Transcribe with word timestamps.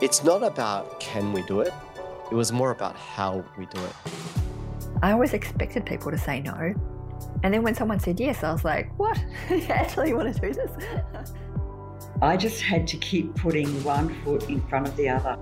It's 0.00 0.24
not 0.24 0.42
about 0.42 0.98
can 0.98 1.32
we 1.32 1.42
do 1.42 1.60
it, 1.60 1.72
it 2.30 2.34
was 2.34 2.52
more 2.52 2.70
about 2.70 2.96
how 2.96 3.44
we 3.58 3.66
do 3.66 3.80
it. 3.80 3.92
I 5.02 5.12
always 5.12 5.34
expected 5.34 5.84
people 5.84 6.10
to 6.10 6.18
say 6.18 6.40
no. 6.40 6.74
And 7.42 7.54
then 7.54 7.62
when 7.62 7.74
someone 7.74 8.00
said 8.00 8.20
yes, 8.20 8.42
I 8.42 8.52
was 8.52 8.64
like, 8.64 8.90
what? 8.98 9.22
you 9.50 9.62
actually 9.68 10.12
want 10.14 10.34
to 10.34 10.40
do 10.40 10.52
this? 10.52 10.70
I 12.22 12.36
just 12.36 12.60
had 12.60 12.86
to 12.88 12.96
keep 12.98 13.34
putting 13.34 13.82
one 13.82 14.08
foot 14.22 14.48
in 14.50 14.60
front 14.68 14.88
of 14.88 14.96
the 14.96 15.08
other. 15.08 15.38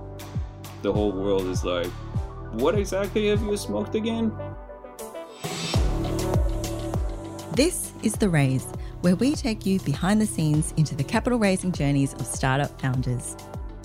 The 0.81 0.93
whole 0.93 1.11
world 1.11 1.45
is 1.47 1.65
like, 1.65 1.87
what 2.51 2.77
exactly 2.77 3.27
have 3.27 3.41
you 3.41 3.57
smoked 3.57 3.95
again? 3.95 4.31
This 7.51 7.91
is 8.01 8.13
The 8.13 8.29
Raise, 8.29 8.67
where 9.01 9.15
we 9.15 9.33
take 9.33 9.65
you 9.65 9.79
behind 9.81 10.19
the 10.19 10.25
scenes 10.25 10.73
into 10.77 10.95
the 10.95 11.03
capital 11.03 11.39
raising 11.39 11.71
journeys 11.71 12.13
of 12.13 12.25
startup 12.25 12.79
founders. 12.81 13.35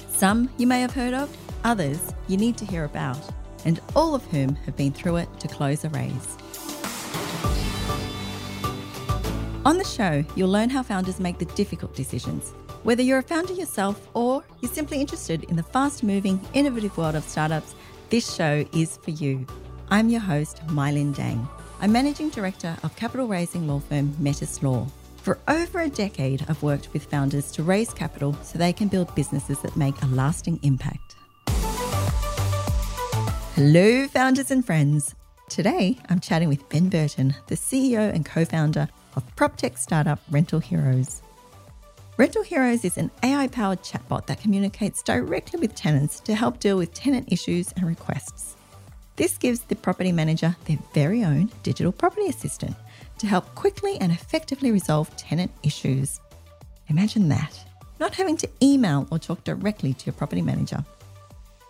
Some 0.09 0.51
you 0.57 0.67
may 0.67 0.81
have 0.81 0.93
heard 0.93 1.15
of, 1.15 1.35
others 1.63 2.01
you 2.27 2.37
need 2.37 2.57
to 2.59 2.65
hear 2.65 2.85
about, 2.85 3.19
and 3.65 3.81
all 3.95 4.15
of 4.15 4.25
whom 4.27 4.55
have 4.57 4.77
been 4.77 4.93
through 4.93 5.17
it 5.17 5.41
to 5.41 5.49
close 5.49 5.85
a 5.85 5.89
raise. 5.91 6.37
On 9.65 9.79
the 9.79 9.85
show, 9.85 10.25
you'll 10.37 10.51
learn 10.51 10.69
how 10.69 10.83
founders 10.83 11.21
make 11.21 11.39
the 11.39 11.47
difficult 11.47 11.95
decisions. 11.95 12.51
Whether 12.83 13.03
you're 13.03 13.21
a 13.21 13.23
founder 13.23 13.55
yourself 13.55 14.09
or 14.13 14.45
you're 14.61 14.71
simply 14.71 15.01
interested 15.01 15.45
in 15.45 15.57
the 15.57 15.63
fast 15.63 16.03
moving, 16.03 16.39
innovative 16.53 16.99
world 16.99 17.15
of 17.15 17.25
startups, 17.25 17.75
this 18.11 18.35
show 18.35 18.67
is 18.75 18.99
for 18.99 19.13
you. 19.13 19.47
I'm 19.91 20.11
your 20.11 20.21
host, 20.21 20.61
Mylin 20.67 21.15
Dang. 21.17 21.49
I'm 21.81 21.93
Managing 21.93 22.29
Director 22.29 22.77
of 22.83 22.95
capital 22.97 23.27
raising 23.27 23.67
law 23.67 23.79
firm 23.79 24.15
Metis 24.19 24.63
Law. 24.63 24.87
For 25.25 25.39
over 25.49 25.81
a 25.81 25.89
decade, 25.89 26.45
I've 26.51 26.63
worked 26.63 26.93
with 26.93 27.07
founders 27.07 27.51
to 27.53 27.63
raise 27.63 27.95
capital 27.95 28.37
so 28.43 28.59
they 28.59 28.75
can 28.75 28.89
build 28.89 29.15
businesses 29.15 29.59
that 29.63 29.75
make 29.75 30.03
a 30.03 30.07
lasting 30.07 30.61
impact. 30.63 31.17
Hello, 33.55 34.07
founders 34.09 34.51
and 34.51 34.67
friends. 34.67 35.15
Today, 35.49 35.97
I'm 36.11 36.21
chatting 36.21 36.51
with 36.51 36.69
Ben 36.69 36.91
Burton, 36.91 37.35
the 37.47 37.55
CEO 37.55 38.13
and 38.15 38.27
co 38.27 38.45
founder 38.45 38.87
of 39.17 39.25
PropTech 39.35 39.79
startup 39.79 40.21
Rental 40.31 40.61
Heroes. 40.61 41.23
Rental 42.19 42.43
Heroes 42.43 42.85
is 42.85 42.99
an 42.99 43.11
AI 43.23 43.49
powered 43.49 43.83
chatbot 43.83 44.27
that 44.27 44.43
communicates 44.43 45.03
directly 45.03 45.59
with 45.59 45.75
tenants 45.75 46.21
to 46.21 46.35
help 46.35 46.61
deal 46.61 46.77
with 46.77 46.93
tenant 46.93 47.33
issues 47.33 47.73
and 47.77 47.87
requests. 47.87 48.57
This 49.17 49.39
gives 49.39 49.61
the 49.61 49.77
property 49.77 50.13
manager 50.13 50.55
their 50.67 50.79
very 50.93 51.25
own 51.25 51.51
digital 51.63 51.93
property 51.93 52.27
assistant 52.27 52.77
to 53.19 53.27
help 53.27 53.55
quickly 53.55 53.97
and 54.01 54.13
effectively 54.13 54.71
resolve 54.71 55.15
tenant 55.17 55.51
issues. 55.63 56.21
Imagine 56.89 57.29
that, 57.29 57.59
not 58.01 58.15
having 58.15 58.37
to 58.39 58.49
email 58.63 59.07
or 59.11 59.19
talk 59.19 59.45
directly 59.45 59.95
to 59.95 60.07
your 60.07 60.15
property 60.15 60.43
manager. 60.43 60.85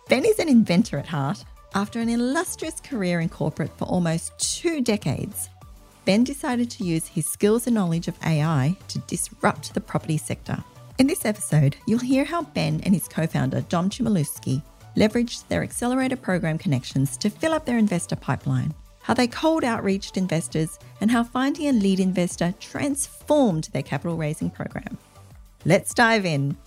Ben 0.09 0.25
is 0.25 0.39
an 0.39 0.49
inventor 0.49 0.97
at 0.97 1.07
heart. 1.07 1.43
After 1.73 1.99
an 1.99 2.09
illustrious 2.09 2.79
career 2.79 3.19
in 3.19 3.29
corporate 3.29 3.77
for 3.77 3.85
almost 3.85 4.37
two 4.39 4.81
decades, 4.81 5.49
Ben 6.05 6.23
decided 6.23 6.69
to 6.71 6.83
use 6.83 7.07
his 7.07 7.25
skills 7.25 7.65
and 7.65 7.75
knowledge 7.75 8.07
of 8.07 8.17
AI 8.23 8.77
to 8.89 8.99
disrupt 8.99 9.73
the 9.73 9.81
property 9.81 10.17
sector. 10.17 10.63
In 10.99 11.07
this 11.07 11.25
episode, 11.25 11.75
you'll 11.87 11.99
hear 11.99 12.23
how 12.23 12.43
Ben 12.43 12.79
and 12.83 12.93
his 12.93 13.07
co 13.07 13.27
founder, 13.27 13.61
Dom 13.61 13.89
Chmielewski, 13.89 14.61
leveraged 14.95 15.47
their 15.47 15.63
accelerator 15.63 16.15
program 16.15 16.57
connections 16.57 17.17
to 17.17 17.29
fill 17.29 17.53
up 17.53 17.65
their 17.65 17.77
investor 17.77 18.15
pipeline, 18.15 18.73
how 19.05 19.13
they 19.13 19.27
cold 19.27 19.63
outreached 19.63 20.17
investors, 20.17 20.79
and 20.99 21.11
how 21.11 21.23
finding 21.23 21.67
a 21.67 21.71
lead 21.71 21.99
investor 21.99 22.55
transformed 22.59 23.65
their 23.65 23.83
capital 23.83 24.17
raising 24.17 24.49
program. 24.49 24.97
Let's 25.63 25.93
dive 25.93 26.25
in. 26.25 26.57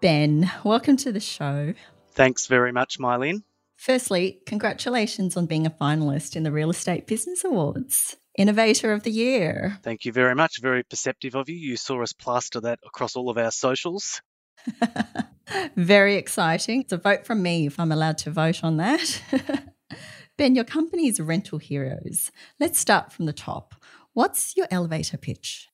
Ben, 0.00 0.50
welcome 0.64 0.96
to 0.96 1.12
the 1.12 1.20
show. 1.20 1.74
Thanks 2.10 2.48
very 2.48 2.72
much, 2.72 2.98
Mylene. 2.98 3.44
Firstly, 3.76 4.40
congratulations 4.46 5.36
on 5.36 5.46
being 5.46 5.64
a 5.64 5.70
finalist 5.70 6.34
in 6.34 6.42
the 6.42 6.50
Real 6.50 6.70
Estate 6.70 7.06
Business 7.06 7.44
Awards. 7.44 8.16
Innovator 8.36 8.92
of 8.92 9.04
the 9.04 9.12
Year. 9.12 9.78
Thank 9.84 10.04
you 10.04 10.10
very 10.10 10.34
much. 10.34 10.60
Very 10.60 10.82
perceptive 10.82 11.36
of 11.36 11.48
you. 11.48 11.54
You 11.54 11.76
saw 11.76 12.02
us 12.02 12.12
plaster 12.12 12.60
that 12.62 12.80
across 12.84 13.14
all 13.14 13.30
of 13.30 13.38
our 13.38 13.52
socials. 13.52 14.22
very 15.76 16.16
exciting. 16.16 16.80
It's 16.80 16.92
a 16.92 16.96
vote 16.96 17.26
from 17.26 17.42
me 17.42 17.66
if 17.66 17.78
I'm 17.78 17.92
allowed 17.92 18.18
to 18.18 18.30
vote 18.30 18.62
on 18.62 18.76
that. 18.78 19.22
ben, 20.36 20.54
your 20.54 20.64
company 20.64 21.08
is 21.08 21.20
Rental 21.20 21.58
Heroes. 21.58 22.30
Let's 22.58 22.78
start 22.78 23.12
from 23.12 23.26
the 23.26 23.32
top. 23.32 23.74
What's 24.12 24.56
your 24.56 24.66
elevator 24.70 25.16
pitch? 25.16 25.68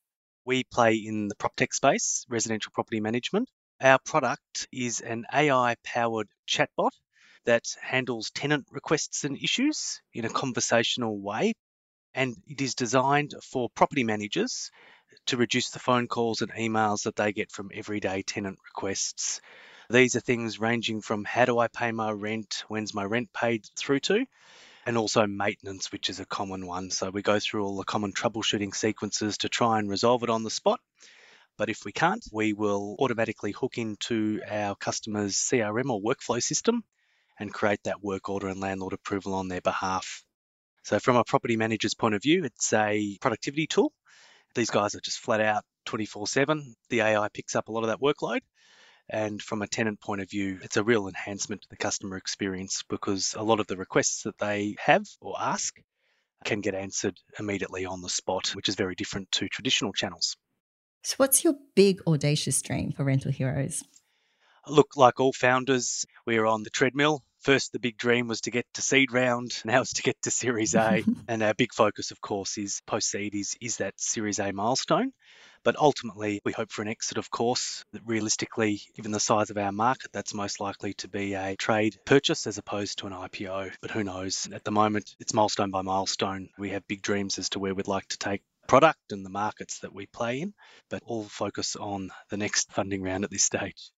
We 0.44 0.64
play 0.64 0.94
in 0.94 1.28
the 1.28 1.34
prop 1.34 1.56
tech 1.56 1.74
space, 1.74 2.24
residential 2.28 2.70
property 2.72 3.00
management. 3.00 3.48
Our 3.80 3.98
product 4.04 4.68
is 4.72 5.00
an 5.00 5.24
AI 5.32 5.76
powered 5.84 6.28
chatbot 6.48 6.90
that 7.44 7.64
handles 7.80 8.30
tenant 8.30 8.66
requests 8.70 9.24
and 9.24 9.36
issues 9.36 10.00
in 10.12 10.24
a 10.24 10.30
conversational 10.30 11.20
way. 11.20 11.54
And 12.14 12.36
it 12.46 12.60
is 12.60 12.74
designed 12.74 13.34
for 13.42 13.68
property 13.74 14.04
managers 14.04 14.70
to 15.26 15.36
reduce 15.36 15.70
the 15.70 15.78
phone 15.78 16.06
calls 16.06 16.42
and 16.42 16.52
emails 16.52 17.02
that 17.04 17.16
they 17.16 17.32
get 17.32 17.50
from 17.50 17.70
everyday 17.74 18.22
tenant 18.22 18.58
requests. 18.64 19.40
These 19.90 20.16
are 20.16 20.20
things 20.20 20.58
ranging 20.58 21.00
from 21.00 21.24
how 21.24 21.44
do 21.44 21.58
I 21.58 21.68
pay 21.68 21.92
my 21.92 22.10
rent, 22.10 22.64
when's 22.68 22.94
my 22.94 23.04
rent 23.04 23.32
paid 23.32 23.66
through 23.76 24.00
to, 24.00 24.26
and 24.84 24.98
also 24.98 25.26
maintenance, 25.26 25.92
which 25.92 26.08
is 26.08 26.20
a 26.20 26.26
common 26.26 26.66
one. 26.66 26.90
So 26.90 27.10
we 27.10 27.22
go 27.22 27.38
through 27.38 27.64
all 27.64 27.76
the 27.76 27.84
common 27.84 28.12
troubleshooting 28.12 28.74
sequences 28.74 29.38
to 29.38 29.48
try 29.48 29.78
and 29.78 29.88
resolve 29.88 30.22
it 30.22 30.30
on 30.30 30.42
the 30.42 30.50
spot. 30.50 30.80
But 31.56 31.70
if 31.70 31.84
we 31.84 31.92
can't, 31.92 32.24
we 32.32 32.52
will 32.52 32.96
automatically 32.98 33.52
hook 33.52 33.78
into 33.78 34.40
our 34.48 34.74
customer's 34.74 35.36
CRM 35.36 35.90
or 35.90 36.00
workflow 36.00 36.42
system 36.42 36.84
and 37.38 37.52
create 37.52 37.82
that 37.84 38.02
work 38.02 38.28
order 38.28 38.48
and 38.48 38.60
landlord 38.60 38.92
approval 38.92 39.34
on 39.34 39.48
their 39.48 39.60
behalf. 39.60 40.22
So, 40.82 40.98
from 40.98 41.16
a 41.16 41.24
property 41.24 41.56
manager's 41.56 41.94
point 41.94 42.14
of 42.14 42.22
view, 42.22 42.44
it's 42.44 42.72
a 42.72 43.16
productivity 43.20 43.66
tool. 43.66 43.92
These 44.56 44.70
guys 44.70 44.94
are 44.94 45.00
just 45.00 45.18
flat 45.18 45.42
out 45.42 45.64
24 45.84 46.26
7. 46.26 46.74
The 46.88 47.02
AI 47.02 47.28
picks 47.28 47.54
up 47.54 47.68
a 47.68 47.72
lot 47.72 47.84
of 47.84 47.88
that 47.88 48.00
workload. 48.00 48.40
And 49.08 49.40
from 49.40 49.60
a 49.60 49.68
tenant 49.68 50.00
point 50.00 50.22
of 50.22 50.30
view, 50.30 50.58
it's 50.62 50.78
a 50.78 50.82
real 50.82 51.08
enhancement 51.08 51.60
to 51.62 51.68
the 51.68 51.76
customer 51.76 52.16
experience 52.16 52.82
because 52.88 53.34
a 53.36 53.42
lot 53.42 53.60
of 53.60 53.66
the 53.66 53.76
requests 53.76 54.22
that 54.22 54.38
they 54.38 54.74
have 54.78 55.04
or 55.20 55.36
ask 55.38 55.76
can 56.44 56.62
get 56.62 56.74
answered 56.74 57.18
immediately 57.38 57.84
on 57.84 58.00
the 58.00 58.08
spot, 58.08 58.48
which 58.54 58.70
is 58.70 58.76
very 58.76 58.94
different 58.94 59.30
to 59.32 59.46
traditional 59.48 59.92
channels. 59.92 60.38
So, 61.02 61.16
what's 61.18 61.44
your 61.44 61.54
big 61.74 62.00
audacious 62.06 62.60
dream 62.62 62.92
for 62.92 63.04
Rental 63.04 63.30
Heroes? 63.30 63.84
Look, 64.66 64.96
like 64.96 65.20
all 65.20 65.34
founders, 65.34 66.06
we 66.24 66.38
are 66.38 66.46
on 66.46 66.62
the 66.62 66.70
treadmill. 66.70 67.22
First, 67.46 67.70
the 67.70 67.78
big 67.78 67.96
dream 67.96 68.26
was 68.26 68.40
to 68.40 68.50
get 68.50 68.66
to 68.74 68.82
seed 68.82 69.12
round. 69.12 69.52
Now 69.64 69.80
it's 69.80 69.92
to 69.92 70.02
get 70.02 70.20
to 70.22 70.32
Series 70.32 70.74
A. 70.74 71.04
and 71.28 71.44
our 71.44 71.54
big 71.54 71.72
focus, 71.72 72.10
of 72.10 72.20
course, 72.20 72.58
is 72.58 72.82
post 72.88 73.08
seed 73.08 73.36
is, 73.36 73.54
is 73.60 73.76
that 73.76 73.94
Series 74.00 74.40
A 74.40 74.50
milestone. 74.50 75.12
But 75.62 75.76
ultimately, 75.78 76.40
we 76.44 76.50
hope 76.50 76.72
for 76.72 76.82
an 76.82 76.88
exit, 76.88 77.18
of 77.18 77.30
course. 77.30 77.84
That 77.92 78.02
realistically, 78.04 78.80
given 78.96 79.12
the 79.12 79.20
size 79.20 79.50
of 79.50 79.58
our 79.58 79.70
market, 79.70 80.10
that's 80.12 80.34
most 80.34 80.58
likely 80.58 80.94
to 80.94 81.08
be 81.08 81.34
a 81.34 81.54
trade 81.54 81.96
purchase 82.04 82.48
as 82.48 82.58
opposed 82.58 82.98
to 82.98 83.06
an 83.06 83.12
IPO. 83.12 83.74
But 83.80 83.92
who 83.92 84.02
knows? 84.02 84.48
At 84.52 84.64
the 84.64 84.72
moment, 84.72 85.14
it's 85.20 85.32
milestone 85.32 85.70
by 85.70 85.82
milestone. 85.82 86.48
We 86.58 86.70
have 86.70 86.88
big 86.88 87.00
dreams 87.00 87.38
as 87.38 87.50
to 87.50 87.60
where 87.60 87.76
we'd 87.76 87.86
like 87.86 88.08
to 88.08 88.18
take 88.18 88.42
product 88.66 89.12
and 89.12 89.24
the 89.24 89.30
markets 89.30 89.78
that 89.82 89.94
we 89.94 90.06
play 90.06 90.40
in, 90.40 90.52
but 90.90 91.04
all 91.06 91.22
focus 91.22 91.76
on 91.76 92.10
the 92.28 92.38
next 92.38 92.72
funding 92.72 93.02
round 93.02 93.22
at 93.22 93.30
this 93.30 93.44
stage. 93.44 93.92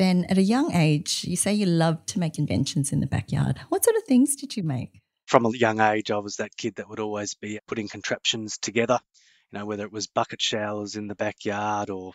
Ben, 0.00 0.24
at 0.30 0.38
a 0.38 0.42
young 0.42 0.72
age, 0.74 1.26
you 1.28 1.36
say 1.36 1.52
you 1.52 1.66
loved 1.66 2.06
to 2.06 2.18
make 2.18 2.38
inventions 2.38 2.90
in 2.90 3.00
the 3.00 3.06
backyard. 3.06 3.58
What 3.68 3.84
sort 3.84 3.98
of 3.98 4.04
things 4.04 4.34
did 4.34 4.56
you 4.56 4.62
make? 4.62 5.02
From 5.26 5.44
a 5.44 5.50
young 5.54 5.78
age, 5.78 6.10
I 6.10 6.16
was 6.16 6.36
that 6.36 6.56
kid 6.56 6.76
that 6.76 6.88
would 6.88 7.00
always 7.00 7.34
be 7.34 7.58
putting 7.68 7.86
contraptions 7.86 8.56
together, 8.56 8.98
you 9.52 9.58
know, 9.58 9.66
whether 9.66 9.84
it 9.84 9.92
was 9.92 10.06
bucket 10.06 10.40
showers 10.40 10.96
in 10.96 11.06
the 11.06 11.14
backyard 11.14 11.90
or 11.90 12.14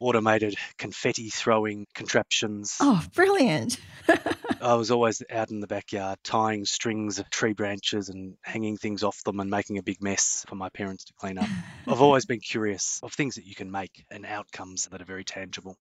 automated 0.00 0.56
confetti 0.76 1.30
throwing 1.30 1.86
contraptions. 1.94 2.78
Oh, 2.80 3.00
brilliant. 3.14 3.78
I 4.60 4.74
was 4.74 4.90
always 4.90 5.22
out 5.30 5.52
in 5.52 5.60
the 5.60 5.68
backyard 5.68 6.18
tying 6.24 6.64
strings 6.64 7.20
of 7.20 7.30
tree 7.30 7.52
branches 7.52 8.08
and 8.08 8.34
hanging 8.42 8.76
things 8.76 9.04
off 9.04 9.22
them 9.22 9.38
and 9.38 9.48
making 9.48 9.78
a 9.78 9.84
big 9.84 10.02
mess 10.02 10.44
for 10.48 10.56
my 10.56 10.68
parents 10.70 11.04
to 11.04 11.12
clean 11.12 11.38
up. 11.38 11.46
I've 11.86 12.02
always 12.02 12.26
been 12.26 12.40
curious 12.40 12.98
of 13.04 13.12
things 13.12 13.36
that 13.36 13.46
you 13.46 13.54
can 13.54 13.70
make 13.70 14.04
and 14.10 14.26
outcomes 14.26 14.86
that 14.86 15.00
are 15.00 15.04
very 15.04 15.22
tangible. 15.22 15.76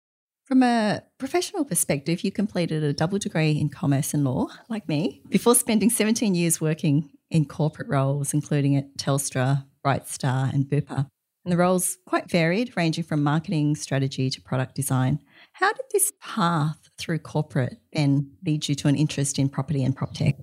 From 0.45 0.61
a 0.61 1.01
professional 1.17 1.65
perspective, 1.65 2.23
you 2.23 2.31
completed 2.31 2.83
a 2.83 2.93
double 2.93 3.17
degree 3.17 3.53
in 3.59 3.67
commerce 3.67 4.13
and 4.13 4.23
law, 4.23 4.49
like 4.69 4.87
me, 4.87 5.23
before 5.27 5.55
spending 5.55 5.89
17 5.89 6.35
years 6.35 6.61
working 6.61 7.09
in 7.31 7.45
corporate 7.45 7.87
roles, 7.87 8.31
including 8.31 8.75
at 8.75 8.95
Telstra, 8.95 9.65
Brightstar, 9.83 10.53
and 10.53 10.65
Bupa. 10.65 11.07
And 11.43 11.51
the 11.51 11.57
roles 11.57 11.97
quite 12.05 12.29
varied, 12.29 12.77
ranging 12.77 13.03
from 13.03 13.23
marketing 13.23 13.75
strategy 13.75 14.29
to 14.29 14.39
product 14.39 14.75
design. 14.75 15.19
How 15.53 15.73
did 15.73 15.85
this 15.91 16.13
path 16.21 16.77
through 16.99 17.19
corporate 17.19 17.79
then 17.91 18.29
lead 18.45 18.69
you 18.69 18.75
to 18.75 18.87
an 18.87 18.95
interest 18.95 19.39
in 19.39 19.49
property 19.49 19.83
and 19.83 19.95
prop 19.95 20.13
tech? 20.13 20.35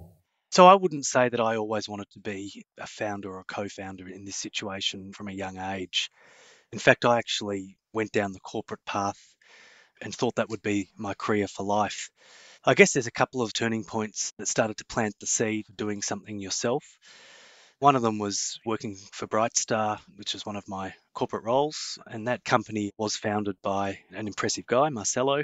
So 0.50 0.66
I 0.66 0.75
wouldn't 0.75 1.06
say 1.06 1.28
that 1.28 1.40
I 1.40 1.56
always 1.56 1.88
wanted 1.88 2.10
to 2.10 2.19
be 2.19 2.64
a 2.76 2.88
founder 2.88 3.31
or 3.31 3.40
a 3.40 3.44
co 3.44 3.69
founder 3.69 4.08
in 4.08 4.25
this 4.25 4.37
situation 4.37 5.12
from 5.12 5.28
a 5.28 5.32
young 5.32 5.58
age. 5.58 6.10
In 6.72 6.81
fact, 6.81 7.04
I 7.04 7.19
actually 7.19 7.76
went 7.93 8.10
down 8.10 8.32
the 8.32 8.40
corporate 8.40 8.84
path 8.84 9.32
and 10.02 10.14
thought 10.14 10.37
that 10.37 10.49
would 10.49 10.62
be 10.62 10.90
my 10.96 11.14
career 11.14 11.49
for 11.49 11.64
life. 11.64 12.10
I 12.64 12.75
guess 12.75 12.93
there's 12.93 13.06
a 13.06 13.12
couple 13.12 13.43
of 13.43 13.52
turning 13.52 13.84
points 13.84 14.32
that 14.38 14.49
started 14.49 14.76
to 14.78 14.84
plant 14.84 15.14
the 15.19 15.26
seed 15.26 15.69
of 15.69 15.76
doing 15.76 16.02
something 16.02 16.38
yourself. 16.38 16.84
One 17.78 17.96
of 17.96 18.02
them 18.02 18.19
was 18.19 18.60
working 18.64 18.96
for 19.10 19.26
Brightstar, 19.26 19.99
which 20.16 20.37
is 20.37 20.46
one 20.46 20.54
of 20.54 20.69
my 20.69 20.94
corporate 21.14 21.44
roles, 21.44 21.99
and 22.06 22.28
that 22.28 22.44
company 22.44 22.93
was 22.96 23.16
founded 23.16 23.56
by 23.62 23.99
an 24.10 24.28
impressive 24.28 24.66
guy, 24.66 24.88
Marcelo 24.90 25.43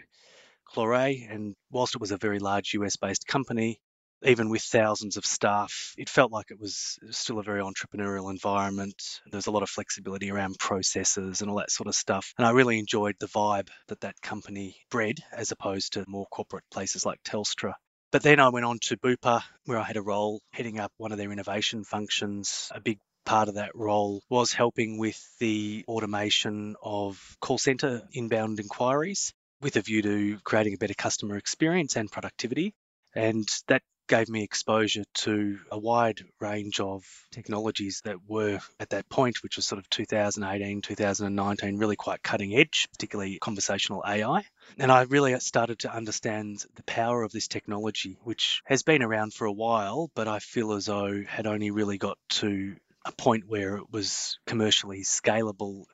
Claure. 0.65 1.15
And 1.29 1.57
whilst 1.73 1.97
it 1.97 2.01
was 2.01 2.13
a 2.13 2.17
very 2.17 2.39
large 2.39 2.75
US 2.75 2.97
based 2.97 3.27
company, 3.27 3.81
even 4.23 4.49
with 4.49 4.63
thousands 4.63 5.17
of 5.17 5.25
staff, 5.25 5.95
it 5.97 6.09
felt 6.09 6.33
like 6.33 6.51
it 6.51 6.61
was 6.61 6.99
still 7.11 7.39
a 7.39 7.43
very 7.43 7.63
entrepreneurial 7.63 8.31
environment. 8.31 9.21
There 9.31 9.39
was 9.39 9.47
a 9.47 9.51
lot 9.51 9.63
of 9.63 9.71
flexibility 9.71 10.31
around 10.31 10.59
processes 10.59 11.41
and 11.41 11.51
all 11.51 11.59
that 11.59 11.71
sort 11.71 11.87
of 11.87 11.95
stuff. 11.95 12.33
And 12.39 12.47
I 12.47 12.51
really 12.51 12.79
enjoyed 12.79 13.17
the 13.19 13.27
vibe 13.29 13.69
that 13.89 14.01
that 14.01 14.21
company 14.21 14.77
bred 14.91 15.19
as 15.33 15.53
opposed 15.53 15.95
to 15.95 16.05
more 16.09 16.27
corporate 16.27 16.65
places 16.71 17.07
like 17.07 17.23
Telstra. 17.23 17.75
But 18.11 18.23
then 18.23 18.41
I 18.41 18.49
went 18.49 18.65
on 18.65 18.79
to 18.85 18.97
Bupa, 18.97 19.43
where 19.67 19.79
I 19.79 19.85
had 19.85 19.99
a 19.99 20.03
role 20.03 20.41
heading 20.53 20.81
up 20.81 20.93
one 20.97 21.13
of 21.13 21.19
their 21.19 21.31
innovation 21.31 21.85
functions. 21.85 22.73
A 22.75 22.81
big 22.81 22.99
part 23.27 23.49
of 23.49 23.57
that 23.57 23.75
role 23.75 24.23
was 24.31 24.55
helping 24.55 24.97
with 24.97 25.23
the 25.39 25.85
automation 25.87 26.75
of 26.83 27.37
call 27.41 27.59
center 27.59 28.03
inbound 28.13 28.59
inquiries 28.59 29.35
with 29.61 29.77
a 29.77 29.83
view 29.83 30.01
to 30.01 30.39
creating 30.45 30.75
a 30.75 30.79
better 30.79 30.95
customer 30.95 31.37
experience 31.37 31.97
and 31.97 32.11
productivity. 32.11 32.73
And 33.15 33.47
that 33.67 33.83
gave 34.09 34.29
me 34.29 34.43
exposure 34.43 35.05
to 35.15 35.59
a 35.71 35.79
wide 35.79 36.21
range 36.41 36.81
of 36.81 37.05
technologies 37.31 38.01
that 38.05 38.17
were 38.27 38.59
at 38.81 38.91
that 38.91 39.09
point, 39.09 39.43
which 39.43 39.57
was 39.57 39.67
sort 39.67 39.79
of 39.79 39.89
2018, 39.91 40.83
2019, 40.83 41.79
really 41.79 41.97
quite 41.97 42.23
cutting 42.23 42.57
edge, 42.57 42.89
particularly 42.93 43.39
conversational 43.39 44.03
AI. 44.07 44.45
And 44.79 44.91
I 44.91 45.03
really 45.03 45.39
started 45.41 45.81
to 45.81 45.95
understand 45.95 46.65
the 46.75 46.83
power 46.83 47.23
of 47.23 47.33
this 47.33 47.49
technology, 47.49 48.19
which 48.25 48.63
has 48.65 48.83
been 48.83 49.03
around 49.03 49.35
for 49.35 49.47
a 49.47 49.53
while, 49.53 50.11
but 50.15 50.27
I 50.27 50.41
feel 50.41 50.73
as 50.73 50.87
though 50.87 51.23
had 51.27 51.47
only 51.47 51.71
really 51.71 51.99
got 51.99 52.19
to 52.31 52.77
a 53.05 53.13
point 53.13 53.45
where 53.47 53.77
it 53.77 53.91
was 53.91 54.39
commercially 54.47 55.03
scalable 55.03 55.85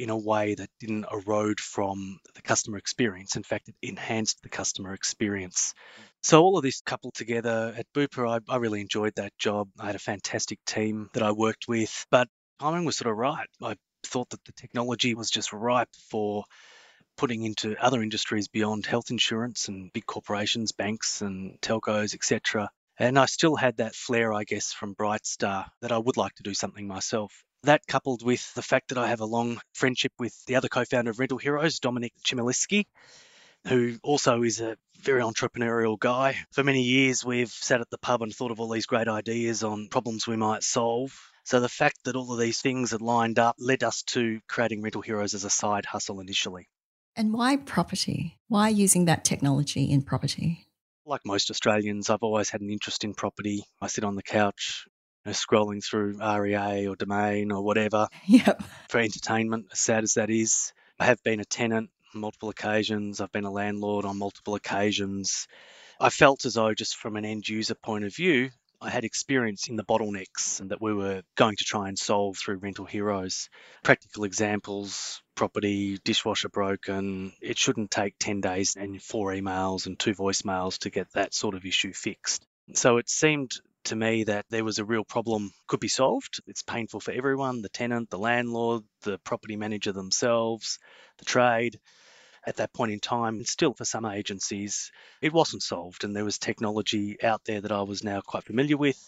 in 0.00 0.10
a 0.10 0.16
way 0.16 0.54
that 0.54 0.70
didn't 0.80 1.06
erode 1.12 1.60
from 1.60 2.18
the 2.34 2.42
customer 2.42 2.78
experience. 2.78 3.36
In 3.36 3.42
fact, 3.42 3.68
it 3.68 3.74
enhanced 3.82 4.42
the 4.42 4.48
customer 4.48 4.94
experience. 4.94 5.74
So, 6.22 6.42
all 6.42 6.56
of 6.56 6.62
this 6.62 6.80
coupled 6.80 7.14
together 7.14 7.74
at 7.76 7.86
Bupa, 7.94 8.40
I, 8.48 8.52
I 8.52 8.56
really 8.56 8.80
enjoyed 8.80 9.14
that 9.16 9.36
job. 9.38 9.68
I 9.78 9.86
had 9.86 9.96
a 9.96 10.00
fantastic 10.00 10.58
team 10.66 11.10
that 11.12 11.22
I 11.22 11.32
worked 11.32 11.68
with, 11.68 12.06
but 12.10 12.28
timing 12.60 12.84
was 12.84 12.96
sort 12.96 13.10
of 13.10 13.16
right. 13.16 13.48
I 13.62 13.76
thought 14.04 14.30
that 14.30 14.44
the 14.44 14.52
technology 14.52 15.14
was 15.14 15.30
just 15.30 15.52
ripe 15.52 15.94
for 16.10 16.44
putting 17.16 17.44
into 17.44 17.76
other 17.78 18.02
industries 18.02 18.48
beyond 18.48 18.86
health 18.86 19.10
insurance 19.10 19.68
and 19.68 19.92
big 19.92 20.06
corporations, 20.06 20.72
banks 20.72 21.20
and 21.20 21.60
telcos, 21.60 22.14
etc. 22.14 22.70
And 22.98 23.18
I 23.18 23.26
still 23.26 23.56
had 23.56 23.76
that 23.78 23.94
flair, 23.94 24.32
I 24.32 24.44
guess, 24.44 24.72
from 24.72 24.94
Brightstar 24.94 25.66
that 25.82 25.92
I 25.92 25.98
would 25.98 26.16
like 26.16 26.34
to 26.36 26.42
do 26.42 26.54
something 26.54 26.86
myself. 26.86 27.44
That 27.64 27.86
coupled 27.86 28.24
with 28.24 28.54
the 28.54 28.62
fact 28.62 28.88
that 28.88 28.96
I 28.98 29.08
have 29.08 29.20
a 29.20 29.26
long 29.26 29.60
friendship 29.74 30.12
with 30.18 30.34
the 30.46 30.56
other 30.56 30.68
co-founder 30.68 31.10
of 31.10 31.18
Rental 31.18 31.36
Heroes, 31.36 31.78
Dominic 31.78 32.14
Chmielewski, 32.24 32.86
who 33.66 33.98
also 34.02 34.42
is 34.42 34.60
a 34.60 34.78
very 35.00 35.20
entrepreneurial 35.20 35.98
guy. 35.98 36.38
For 36.52 36.64
many 36.64 36.82
years, 36.82 37.22
we've 37.22 37.50
sat 37.50 37.82
at 37.82 37.90
the 37.90 37.98
pub 37.98 38.22
and 38.22 38.34
thought 38.34 38.50
of 38.50 38.60
all 38.60 38.70
these 38.70 38.86
great 38.86 39.08
ideas 39.08 39.62
on 39.62 39.88
problems 39.88 40.26
we 40.26 40.36
might 40.36 40.62
solve. 40.62 41.14
So 41.44 41.60
the 41.60 41.68
fact 41.68 42.04
that 42.04 42.16
all 42.16 42.32
of 42.32 42.38
these 42.38 42.62
things 42.62 42.92
had 42.92 43.02
lined 43.02 43.38
up 43.38 43.56
led 43.58 43.84
us 43.84 44.02
to 44.04 44.40
creating 44.48 44.80
Rental 44.80 45.02
Heroes 45.02 45.34
as 45.34 45.44
a 45.44 45.50
side 45.50 45.84
hustle 45.84 46.20
initially. 46.20 46.66
And 47.14 47.34
why 47.34 47.56
property? 47.58 48.38
Why 48.48 48.70
using 48.70 49.04
that 49.04 49.24
technology 49.24 49.90
in 49.90 50.02
property? 50.02 50.66
Like 51.04 51.26
most 51.26 51.50
Australians, 51.50 52.08
I've 52.08 52.22
always 52.22 52.48
had 52.48 52.62
an 52.62 52.70
interest 52.70 53.04
in 53.04 53.12
property. 53.12 53.64
I 53.82 53.88
sit 53.88 54.04
on 54.04 54.14
the 54.14 54.22
couch 54.22 54.86
know, 55.24 55.32
scrolling 55.32 55.84
through 55.84 56.18
REA 56.18 56.86
or 56.86 56.96
Domain 56.96 57.52
or 57.52 57.62
whatever 57.62 58.08
yep. 58.26 58.62
for 58.88 58.98
entertainment, 58.98 59.66
as 59.72 59.80
sad 59.80 60.04
as 60.04 60.14
that 60.14 60.30
is. 60.30 60.72
I 60.98 61.06
have 61.06 61.22
been 61.22 61.40
a 61.40 61.44
tenant 61.44 61.90
on 62.14 62.20
multiple 62.20 62.50
occasions. 62.50 63.20
I've 63.20 63.32
been 63.32 63.44
a 63.44 63.50
landlord 63.50 64.04
on 64.04 64.18
multiple 64.18 64.54
occasions. 64.54 65.48
I 65.98 66.10
felt 66.10 66.44
as 66.44 66.54
though, 66.54 66.74
just 66.74 66.96
from 66.96 67.16
an 67.16 67.24
end 67.24 67.48
user 67.48 67.74
point 67.74 68.04
of 68.04 68.14
view, 68.14 68.50
I 68.82 68.88
had 68.88 69.04
experience 69.04 69.68
in 69.68 69.76
the 69.76 69.84
bottlenecks 69.84 70.60
and 70.60 70.70
that 70.70 70.80
we 70.80 70.94
were 70.94 71.22
going 71.34 71.56
to 71.56 71.64
try 71.64 71.88
and 71.88 71.98
solve 71.98 72.38
through 72.38 72.56
Rental 72.56 72.86
Heroes. 72.86 73.50
Practical 73.82 74.24
examples 74.24 75.22
property, 75.40 75.96
dishwasher 76.04 76.50
broken. 76.50 77.32
It 77.40 77.56
shouldn't 77.56 77.90
take 77.90 78.14
10 78.18 78.42
days 78.42 78.76
and 78.76 79.02
four 79.02 79.32
emails 79.32 79.86
and 79.86 79.98
two 79.98 80.14
voicemails 80.14 80.80
to 80.80 80.90
get 80.90 81.10
that 81.12 81.32
sort 81.32 81.54
of 81.54 81.64
issue 81.64 81.94
fixed. 81.94 82.46
So 82.74 82.98
it 82.98 83.08
seemed 83.08 83.52
to 83.90 83.96
me 83.96 84.24
that 84.24 84.46
there 84.50 84.64
was 84.64 84.78
a 84.78 84.84
real 84.84 85.04
problem 85.04 85.52
could 85.66 85.80
be 85.80 85.88
solved. 85.88 86.40
It's 86.46 86.62
painful 86.62 87.00
for 87.00 87.12
everyone 87.12 87.60
the 87.60 87.68
tenant, 87.68 88.08
the 88.08 88.18
landlord, 88.18 88.82
the 89.02 89.18
property 89.18 89.56
manager 89.56 89.92
themselves, 89.92 90.78
the 91.18 91.24
trade. 91.24 91.78
At 92.46 92.56
that 92.56 92.72
point 92.72 92.90
in 92.90 93.00
time, 93.00 93.34
and 93.34 93.46
still 93.46 93.74
for 93.74 93.84
some 93.84 94.06
agencies, 94.06 94.90
it 95.20 95.30
wasn't 95.30 95.62
solved. 95.62 96.04
And 96.04 96.16
there 96.16 96.24
was 96.24 96.38
technology 96.38 97.22
out 97.22 97.42
there 97.44 97.60
that 97.60 97.70
I 97.70 97.82
was 97.82 98.02
now 98.02 98.22
quite 98.22 98.44
familiar 98.44 98.78
with 98.78 98.98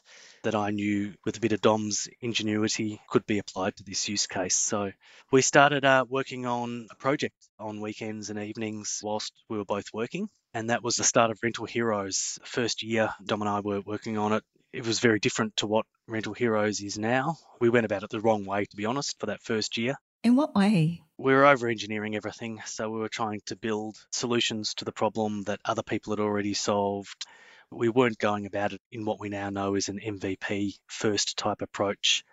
that 0.42 0.54
I 0.54 0.70
knew 0.70 1.14
with 1.24 1.38
a 1.38 1.40
bit 1.40 1.52
of 1.52 1.62
Dom's 1.62 2.08
ingenuity 2.20 3.00
could 3.08 3.24
be 3.24 3.38
applied 3.38 3.76
to 3.76 3.84
this 3.84 4.06
use 4.06 4.26
case. 4.26 4.56
So 4.56 4.92
we 5.30 5.40
started 5.40 5.86
uh, 5.86 6.04
working 6.06 6.44
on 6.44 6.88
a 6.90 6.96
project 6.96 7.36
on 7.58 7.80
weekends 7.80 8.28
and 8.28 8.38
evenings 8.38 9.00
whilst 9.02 9.32
we 9.48 9.56
were 9.56 9.64
both 9.64 9.86
working. 9.94 10.28
And 10.52 10.68
that 10.68 10.84
was 10.84 10.96
the 10.96 11.04
start 11.04 11.30
of 11.30 11.38
Rental 11.42 11.64
Heroes. 11.64 12.38
First 12.44 12.82
year, 12.82 13.14
Dom 13.24 13.40
and 13.40 13.48
I 13.48 13.60
were 13.60 13.80
working 13.80 14.18
on 14.18 14.34
it 14.34 14.44
it 14.72 14.86
was 14.86 15.00
very 15.00 15.18
different 15.18 15.56
to 15.58 15.66
what 15.66 15.86
Rental 16.06 16.32
Heroes 16.32 16.80
is 16.80 16.98
now. 16.98 17.36
We 17.60 17.68
went 17.68 17.86
about 17.86 18.02
it 18.02 18.10
the 18.10 18.20
wrong 18.20 18.44
way, 18.44 18.64
to 18.64 18.76
be 18.76 18.86
honest, 18.86 19.18
for 19.18 19.26
that 19.26 19.42
first 19.42 19.76
year. 19.76 19.96
In 20.22 20.36
what 20.36 20.54
way? 20.54 21.02
We 21.18 21.32
were 21.32 21.46
over 21.46 21.68
engineering 21.68 22.16
everything. 22.16 22.60
So 22.64 22.88
we 22.90 23.00
were 23.00 23.08
trying 23.08 23.40
to 23.46 23.56
build 23.56 23.96
solutions 24.12 24.74
to 24.74 24.84
the 24.84 24.92
problem 24.92 25.42
that 25.42 25.60
other 25.64 25.82
people 25.82 26.12
had 26.12 26.20
already 26.20 26.54
solved. 26.54 27.26
We 27.70 27.88
weren't 27.88 28.18
going 28.18 28.46
about 28.46 28.72
it 28.72 28.80
in 28.90 29.04
what 29.04 29.20
we 29.20 29.28
now 29.28 29.50
know 29.50 29.74
is 29.74 29.88
an 29.88 30.00
MVP 30.00 30.78
first 30.86 31.36
type 31.36 31.62
approach 31.62 32.24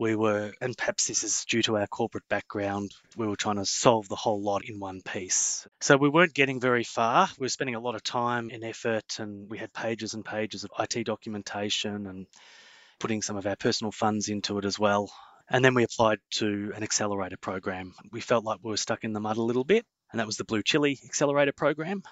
we 0.00 0.16
were, 0.16 0.54
and 0.62 0.76
perhaps 0.76 1.06
this 1.06 1.22
is 1.24 1.44
due 1.44 1.60
to 1.60 1.76
our 1.76 1.86
corporate 1.86 2.26
background, 2.30 2.90
we 3.18 3.26
were 3.26 3.36
trying 3.36 3.56
to 3.56 3.66
solve 3.66 4.08
the 4.08 4.16
whole 4.16 4.40
lot 4.42 4.64
in 4.64 4.80
one 4.80 5.02
piece. 5.02 5.68
So 5.82 5.98
we 5.98 6.08
weren't 6.08 6.32
getting 6.32 6.58
very 6.58 6.84
far. 6.84 7.28
We 7.38 7.44
were 7.44 7.50
spending 7.50 7.74
a 7.74 7.80
lot 7.80 7.94
of 7.94 8.02
time 8.02 8.48
and 8.50 8.64
effort, 8.64 9.18
and 9.18 9.50
we 9.50 9.58
had 9.58 9.74
pages 9.74 10.14
and 10.14 10.24
pages 10.24 10.64
of 10.64 10.70
IT 10.78 11.04
documentation 11.04 12.06
and 12.06 12.26
putting 12.98 13.20
some 13.20 13.36
of 13.36 13.46
our 13.46 13.56
personal 13.56 13.92
funds 13.92 14.30
into 14.30 14.56
it 14.56 14.64
as 14.64 14.78
well. 14.78 15.12
And 15.50 15.62
then 15.62 15.74
we 15.74 15.84
applied 15.84 16.18
to 16.36 16.72
an 16.74 16.82
accelerator 16.82 17.36
program. 17.36 17.92
We 18.10 18.22
felt 18.22 18.44
like 18.44 18.60
we 18.62 18.70
were 18.70 18.78
stuck 18.78 19.04
in 19.04 19.12
the 19.12 19.20
mud 19.20 19.36
a 19.36 19.42
little 19.42 19.64
bit, 19.64 19.84
and 20.12 20.18
that 20.18 20.26
was 20.26 20.38
the 20.38 20.46
BlueChilli 20.46 21.04
Accelerator 21.04 21.52
Program. 21.52 22.02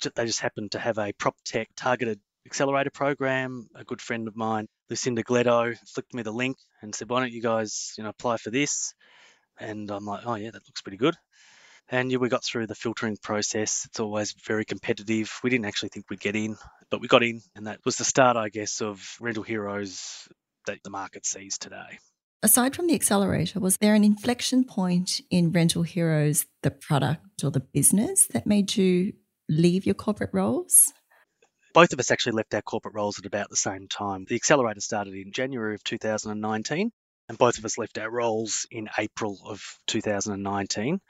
Just, 0.00 0.14
they 0.14 0.24
just 0.24 0.40
happened 0.40 0.72
to 0.72 0.78
have 0.78 0.98
a 0.98 1.12
prop 1.14 1.34
tech 1.44 1.68
targeted 1.74 2.20
accelerator 2.48 2.90
program. 2.90 3.68
A 3.74 3.84
good 3.84 4.00
friend 4.00 4.26
of 4.26 4.36
mine, 4.36 4.66
Lucinda 4.90 5.22
Gledo, 5.22 5.76
flicked 5.86 6.14
me 6.14 6.22
the 6.22 6.32
link 6.32 6.56
and 6.82 6.94
said, 6.94 7.08
"Why 7.08 7.20
don't 7.20 7.32
you 7.32 7.42
guys, 7.42 7.92
you 7.96 8.04
know, 8.04 8.10
apply 8.10 8.38
for 8.38 8.50
this?" 8.50 8.94
And 9.58 9.90
I'm 9.90 10.04
like, 10.04 10.26
"Oh 10.26 10.34
yeah, 10.34 10.50
that 10.50 10.66
looks 10.66 10.82
pretty 10.82 10.96
good." 10.96 11.14
And 11.90 12.10
yeah, 12.10 12.18
we 12.18 12.28
got 12.28 12.44
through 12.44 12.66
the 12.66 12.74
filtering 12.74 13.16
process. 13.22 13.86
It's 13.86 14.00
always 14.00 14.34
very 14.46 14.64
competitive. 14.64 15.32
We 15.42 15.50
didn't 15.50 15.64
actually 15.64 15.88
think 15.88 16.06
we'd 16.10 16.20
get 16.20 16.36
in, 16.36 16.56
but 16.90 17.00
we 17.00 17.08
got 17.08 17.22
in, 17.22 17.40
and 17.54 17.66
that 17.66 17.80
was 17.84 17.96
the 17.96 18.04
start, 18.04 18.36
I 18.36 18.50
guess, 18.50 18.82
of 18.82 19.16
Rental 19.20 19.42
Heroes 19.42 20.28
that 20.66 20.78
the 20.84 20.90
market 20.90 21.24
sees 21.24 21.56
today. 21.58 21.98
Aside 22.42 22.76
from 22.76 22.86
the 22.86 22.94
accelerator, 22.94 23.58
was 23.58 23.78
there 23.78 23.94
an 23.94 24.04
inflection 24.04 24.64
point 24.64 25.20
in 25.30 25.50
Rental 25.50 25.82
Heroes, 25.82 26.46
the 26.62 26.70
product 26.70 27.42
or 27.42 27.50
the 27.50 27.60
business, 27.60 28.26
that 28.28 28.46
made 28.46 28.76
you 28.76 29.14
leave 29.48 29.86
your 29.86 29.94
corporate 29.94 30.30
roles? 30.32 30.92
Both 31.74 31.92
of 31.92 32.00
us 32.00 32.10
actually 32.10 32.32
left 32.32 32.54
our 32.54 32.62
corporate 32.62 32.94
roles 32.94 33.18
at 33.18 33.26
about 33.26 33.50
the 33.50 33.56
same 33.56 33.88
time. 33.88 34.24
The 34.28 34.36
accelerator 34.36 34.80
started 34.80 35.14
in 35.14 35.32
January 35.32 35.74
of 35.74 35.84
2019, 35.84 36.90
and 37.28 37.38
both 37.38 37.58
of 37.58 37.64
us 37.64 37.78
left 37.78 37.98
our 37.98 38.10
roles 38.10 38.66
in 38.70 38.88
April 38.98 39.38
of 39.44 39.62
2019. 39.86 41.00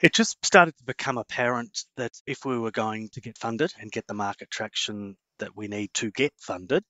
It 0.00 0.14
just 0.14 0.44
started 0.44 0.76
to 0.78 0.84
become 0.84 1.18
apparent 1.18 1.84
that 1.96 2.12
if 2.26 2.46
we 2.46 2.58
were 2.58 2.70
going 2.70 3.10
to 3.10 3.20
get 3.20 3.36
funded 3.36 3.72
and 3.78 3.92
get 3.92 4.06
the 4.06 4.14
market 4.14 4.50
traction 4.50 5.16
that 5.38 5.54
we 5.54 5.68
need 5.68 5.92
to 5.94 6.10
get 6.10 6.32
funded, 6.38 6.82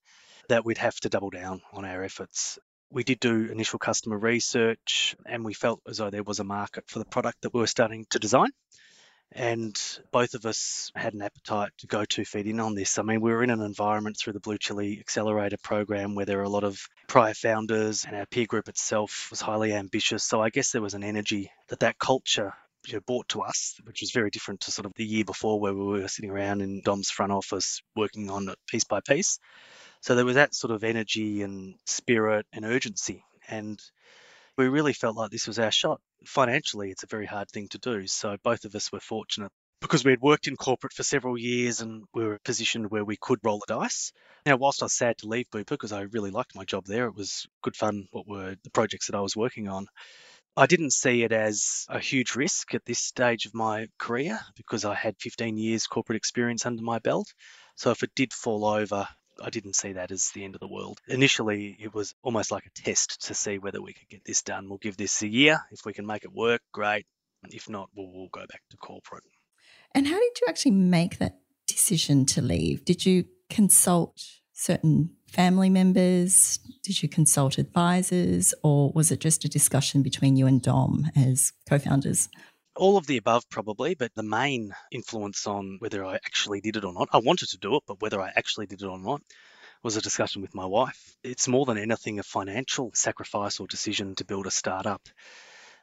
that 0.47 0.63
we'd 0.63 0.77
have 0.77 0.95
to 1.01 1.09
double 1.09 1.29
down 1.29 1.61
on 1.73 1.83
our 1.83 2.03
efforts. 2.03 2.57
We 2.89 3.03
did 3.03 3.19
do 3.19 3.45
initial 3.51 3.79
customer 3.79 4.17
research 4.17 5.15
and 5.25 5.43
we 5.43 5.53
felt 5.53 5.81
as 5.87 5.97
though 5.97 6.09
there 6.09 6.23
was 6.23 6.39
a 6.39 6.45
market 6.45 6.85
for 6.87 6.99
the 6.99 7.05
product 7.05 7.41
that 7.41 7.53
we 7.53 7.59
were 7.59 7.67
starting 7.67 8.05
to 8.11 8.19
design. 8.19 8.51
And 9.33 9.79
both 10.11 10.33
of 10.33 10.45
us 10.45 10.91
had 10.93 11.13
an 11.13 11.21
appetite 11.21 11.71
to 11.79 11.87
go 11.87 12.03
two 12.03 12.25
feet 12.25 12.47
in 12.47 12.59
on 12.59 12.75
this. 12.75 12.99
I 12.99 13.03
mean, 13.03 13.21
we 13.21 13.31
were 13.31 13.43
in 13.43 13.49
an 13.49 13.61
environment 13.61 14.17
through 14.17 14.33
the 14.33 14.41
BlueChilli 14.41 14.99
Accelerator 14.99 15.57
program 15.57 16.15
where 16.15 16.25
there 16.25 16.39
are 16.39 16.43
a 16.43 16.49
lot 16.49 16.65
of 16.65 16.85
prior 17.07 17.33
founders, 17.33 18.03
and 18.05 18.15
our 18.15 18.25
peer 18.25 18.45
group 18.45 18.67
itself 18.67 19.27
was 19.29 19.39
highly 19.39 19.73
ambitious. 19.73 20.25
So 20.25 20.41
I 20.41 20.49
guess 20.49 20.71
there 20.71 20.81
was 20.81 20.95
an 20.95 21.03
energy 21.03 21.49
that 21.69 21.79
that 21.79 21.97
culture 21.97 22.53
you 22.87 22.95
know, 22.95 22.99
brought 23.01 23.29
to 23.29 23.41
us, 23.41 23.79
which 23.85 24.01
was 24.01 24.11
very 24.11 24.31
different 24.31 24.61
to 24.61 24.71
sort 24.71 24.85
of 24.85 24.93
the 24.95 25.05
year 25.05 25.23
before 25.23 25.59
where 25.59 25.73
we 25.73 26.01
were 26.01 26.07
sitting 26.07 26.31
around 26.31 26.61
in 26.61 26.81
Dom's 26.83 27.11
front 27.11 27.31
office 27.31 27.81
working 27.95 28.29
on 28.29 28.49
it 28.49 28.57
piece 28.67 28.83
by 28.83 28.99
piece. 28.99 29.39
So 30.01 30.15
there 30.15 30.25
was 30.25 30.35
that 30.35 30.55
sort 30.55 30.71
of 30.71 30.83
energy 30.83 31.41
and 31.43 31.75
spirit 31.85 32.45
and 32.51 32.65
urgency. 32.65 33.23
And 33.47 33.79
we 34.57 34.67
really 34.67 34.93
felt 34.93 35.15
like 35.15 35.31
this 35.31 35.47
was 35.47 35.59
our 35.59 35.71
shot. 35.71 35.99
Financially, 36.25 36.91
it's 36.91 37.03
a 37.03 37.07
very 37.07 37.25
hard 37.25 37.49
thing 37.49 37.67
to 37.69 37.77
do. 37.77 38.07
So 38.07 38.37
both 38.43 38.65
of 38.65 38.75
us 38.75 38.91
were 38.91 38.99
fortunate 38.99 39.51
because 39.81 40.05
we 40.05 40.11
had 40.11 40.21
worked 40.21 40.47
in 40.47 40.55
corporate 40.55 40.93
for 40.93 41.03
several 41.03 41.37
years 41.37 41.81
and 41.81 42.03
we 42.13 42.23
were 42.23 42.39
positioned 42.45 42.91
where 42.91 43.03
we 43.03 43.17
could 43.17 43.39
roll 43.43 43.59
the 43.65 43.73
dice. 43.73 44.13
Now, 44.45 44.57
whilst 44.57 44.81
I 44.81 44.85
was 44.85 44.93
sad 44.93 45.17
to 45.19 45.27
leave 45.27 45.49
Bupa 45.49 45.65
because 45.65 45.91
I 45.91 46.01
really 46.01 46.31
liked 46.31 46.55
my 46.55 46.63
job 46.63 46.85
there, 46.85 47.07
it 47.07 47.15
was 47.15 47.47
good 47.63 47.75
fun 47.75 48.07
what 48.11 48.27
were 48.27 48.55
the 48.63 48.69
projects 48.69 49.07
that 49.07 49.15
I 49.15 49.21
was 49.21 49.35
working 49.35 49.67
on. 49.67 49.87
I 50.55 50.65
didn't 50.67 50.91
see 50.91 51.23
it 51.23 51.31
as 51.31 51.85
a 51.89 51.99
huge 51.99 52.35
risk 52.35 52.75
at 52.75 52.85
this 52.85 52.99
stage 52.99 53.45
of 53.45 53.55
my 53.55 53.87
career 53.97 54.39
because 54.55 54.85
I 54.85 54.95
had 54.95 55.15
15 55.19 55.57
years 55.57 55.87
corporate 55.87 56.17
experience 56.17 56.65
under 56.65 56.83
my 56.83 56.99
belt. 56.99 57.33
So 57.75 57.91
if 57.91 58.03
it 58.03 58.11
did 58.15 58.33
fall 58.33 58.65
over, 58.65 59.07
I 59.43 59.49
didn't 59.49 59.75
see 59.75 59.93
that 59.93 60.11
as 60.11 60.29
the 60.31 60.43
end 60.43 60.55
of 60.55 60.61
the 60.61 60.67
world. 60.67 60.99
Initially, 61.07 61.75
it 61.79 61.93
was 61.93 62.13
almost 62.23 62.51
like 62.51 62.65
a 62.65 62.81
test 62.81 63.27
to 63.27 63.33
see 63.33 63.57
whether 63.57 63.81
we 63.81 63.93
could 63.93 64.09
get 64.09 64.23
this 64.25 64.41
done. 64.41 64.69
We'll 64.69 64.77
give 64.77 64.97
this 64.97 65.21
a 65.21 65.27
year. 65.27 65.61
If 65.71 65.85
we 65.85 65.93
can 65.93 66.05
make 66.05 66.23
it 66.23 66.33
work, 66.33 66.61
great. 66.71 67.05
If 67.49 67.69
not, 67.69 67.89
we'll, 67.95 68.11
we'll 68.11 68.29
go 68.31 68.41
back 68.41 68.61
to 68.69 68.77
corporate. 68.77 69.23
And 69.93 70.07
how 70.07 70.19
did 70.19 70.39
you 70.41 70.47
actually 70.47 70.71
make 70.71 71.17
that 71.17 71.39
decision 71.67 72.25
to 72.27 72.41
leave? 72.41 72.85
Did 72.85 73.05
you 73.05 73.25
consult 73.49 74.23
certain 74.53 75.11
family 75.27 75.69
members? 75.69 76.59
Did 76.83 77.01
you 77.01 77.09
consult 77.09 77.57
advisors? 77.57 78.53
Or 78.63 78.91
was 78.93 79.11
it 79.11 79.19
just 79.19 79.43
a 79.43 79.49
discussion 79.49 80.03
between 80.03 80.35
you 80.35 80.47
and 80.47 80.61
Dom 80.61 81.09
as 81.15 81.51
co 81.67 81.79
founders? 81.79 82.29
All 82.81 82.97
of 82.97 83.05
the 83.05 83.17
above, 83.17 83.47
probably, 83.47 83.93
but 83.93 84.11
the 84.15 84.23
main 84.23 84.73
influence 84.91 85.45
on 85.45 85.75
whether 85.77 86.03
I 86.03 86.15
actually 86.15 86.61
did 86.61 86.77
it 86.77 86.83
or 86.83 86.91
not, 86.91 87.09
I 87.13 87.19
wanted 87.19 87.49
to 87.49 87.59
do 87.59 87.75
it, 87.75 87.83
but 87.85 88.01
whether 88.01 88.19
I 88.19 88.31
actually 88.35 88.65
did 88.65 88.81
it 88.81 88.87
or 88.87 88.97
not 88.97 89.21
was 89.83 89.97
a 89.97 90.01
discussion 90.01 90.41
with 90.41 90.55
my 90.55 90.65
wife. 90.65 91.15
It's 91.23 91.47
more 91.47 91.67
than 91.67 91.77
anything 91.77 92.17
a 92.17 92.23
financial 92.23 92.89
sacrifice 92.95 93.59
or 93.59 93.67
decision 93.67 94.15
to 94.15 94.25
build 94.25 94.47
a 94.47 94.51
startup. 94.51 95.07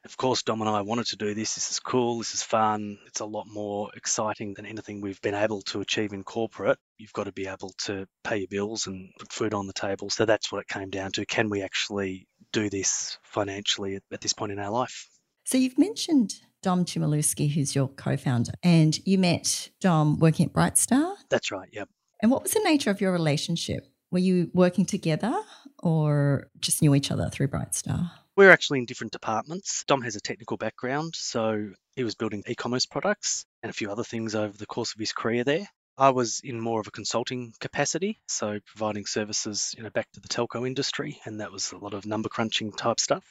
Of 0.05 0.17
course, 0.17 0.43
Dom 0.43 0.61
and 0.61 0.69
I 0.69 0.81
wanted 0.81 1.07
to 1.07 1.17
do 1.17 1.35
this. 1.35 1.55
This 1.55 1.71
is 1.71 1.79
cool. 1.79 2.19
This 2.19 2.35
is 2.35 2.43
fun. 2.43 2.99
It's 3.07 3.21
a 3.21 3.27
lot 3.27 3.47
more 3.47 3.93
exciting 3.95 4.55
than 4.55 4.67
anything 4.67 5.01
we've 5.01 5.23
been 5.23 5.37
able 5.37 5.63
to 5.67 5.81
achieve 5.81 6.13
in 6.13 6.25
corporate. 6.25 6.81
You've 6.99 7.13
got 7.13 7.27
to 7.27 7.33
be 7.33 7.47
able 7.47 7.75
to 7.85 8.09
pay 8.25 8.39
your 8.39 8.49
bills 8.49 8.89
and 8.89 9.13
put 9.21 9.33
food 9.33 9.55
on 9.55 9.69
the 9.69 9.73
table. 9.73 10.11
So 10.11 10.25
that's 10.25 10.51
what 10.51 10.63
it 10.63 10.67
came 10.67 10.91
down 10.91 11.13
to. 11.13 11.25
Can 11.27 11.49
we 11.49 11.63
actually 11.63 12.27
do 12.53 12.69
this 12.69 13.21
financially 13.23 13.95
at, 13.95 14.03
at 14.11 14.21
this 14.21 14.33
point 14.33 14.51
in 14.51 14.59
our 14.59 14.73
life? 14.73 15.09
So 15.45 15.59
you've 15.59 15.79
mentioned 15.79 16.35
Dom 16.63 16.85
Chmielewski, 16.85 17.51
who's 17.51 17.75
your 17.75 17.89
co-founder, 17.89 18.53
and 18.63 18.99
you 19.07 19.19
met 19.19 19.71
Dom 19.81 20.19
working 20.19 20.47
at 20.47 20.53
Brightstar. 20.53 21.15
That's 21.29 21.51
right. 21.51 21.69
Yep. 21.73 21.89
And 22.23 22.31
what 22.31 22.43
was 22.43 22.53
the 22.53 22.61
nature 22.65 22.91
of 22.91 23.01
your 23.01 23.13
relationship? 23.13 23.87
Were 24.11 24.19
you 24.19 24.51
working 24.55 24.87
together 24.87 25.35
or 25.79 26.49
just 26.59 26.83
knew 26.83 26.95
each 26.95 27.11
other 27.11 27.29
through 27.31 27.49
Brightstar? 27.49 28.11
We're 28.37 28.51
actually 28.51 28.79
in 28.79 28.87
different 28.87 29.13
departments. 29.13 29.85
Dom 29.87 30.03
has 30.03 30.17
a 30.17 30.21
technical 30.21 30.57
background, 30.57 31.15
so 31.15 31.71
he 31.97 32.05
was 32.05 32.15
building 32.15 32.43
e 32.47 32.55
commerce 32.55 32.87
products 32.87 33.45
and 33.63 33.71
a 33.71 33.73
few 33.73 33.91
other 33.91 34.05
things 34.05 34.35
over 34.35 34.57
the 34.57 34.67
course 34.67 34.95
of 34.95 35.01
his 35.01 35.13
career 35.13 35.45
there. 35.45 35.69
I 35.97 36.11
was 36.11 36.41
in 36.45 36.61
more 36.61 36.81
of 36.81 36.87
a 36.87 36.93
consulting 36.93 37.53
capacity, 37.59 38.21
so 38.29 38.61
providing 38.65 39.07
services, 39.07 39.75
you 39.77 39.83
know, 39.83 39.91
back 39.91 40.07
to 40.13 40.21
the 40.21 40.29
telco 40.29 40.65
industry, 40.65 41.21
and 41.25 41.41
that 41.41 41.51
was 41.51 41.73
a 41.73 41.79
lot 41.79 41.93
of 41.93 42.07
number 42.07 42.29
crunching 42.29 42.71
type 42.71 43.01
stuff. 43.01 43.25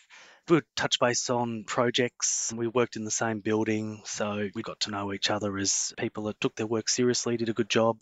We 0.50 0.62
touch 0.76 1.00
base 1.00 1.30
on 1.30 1.66
projects. 1.66 2.54
We 2.56 2.68
worked 2.68 2.96
in 2.96 3.04
the 3.04 3.12
same 3.12 3.42
building, 3.42 4.02
so 4.06 4.50
we 4.56 4.62
got 4.62 4.80
to 4.82 4.92
know 4.92 5.14
each 5.14 5.30
other 5.30 5.58
as 5.58 5.94
people 5.98 6.24
that 6.24 6.40
took 6.40 6.56
their 6.56 6.68
work 6.68 6.88
seriously, 6.88 7.38
did 7.38 7.50
a 7.50 7.54
good 7.54 7.70
job, 7.70 8.00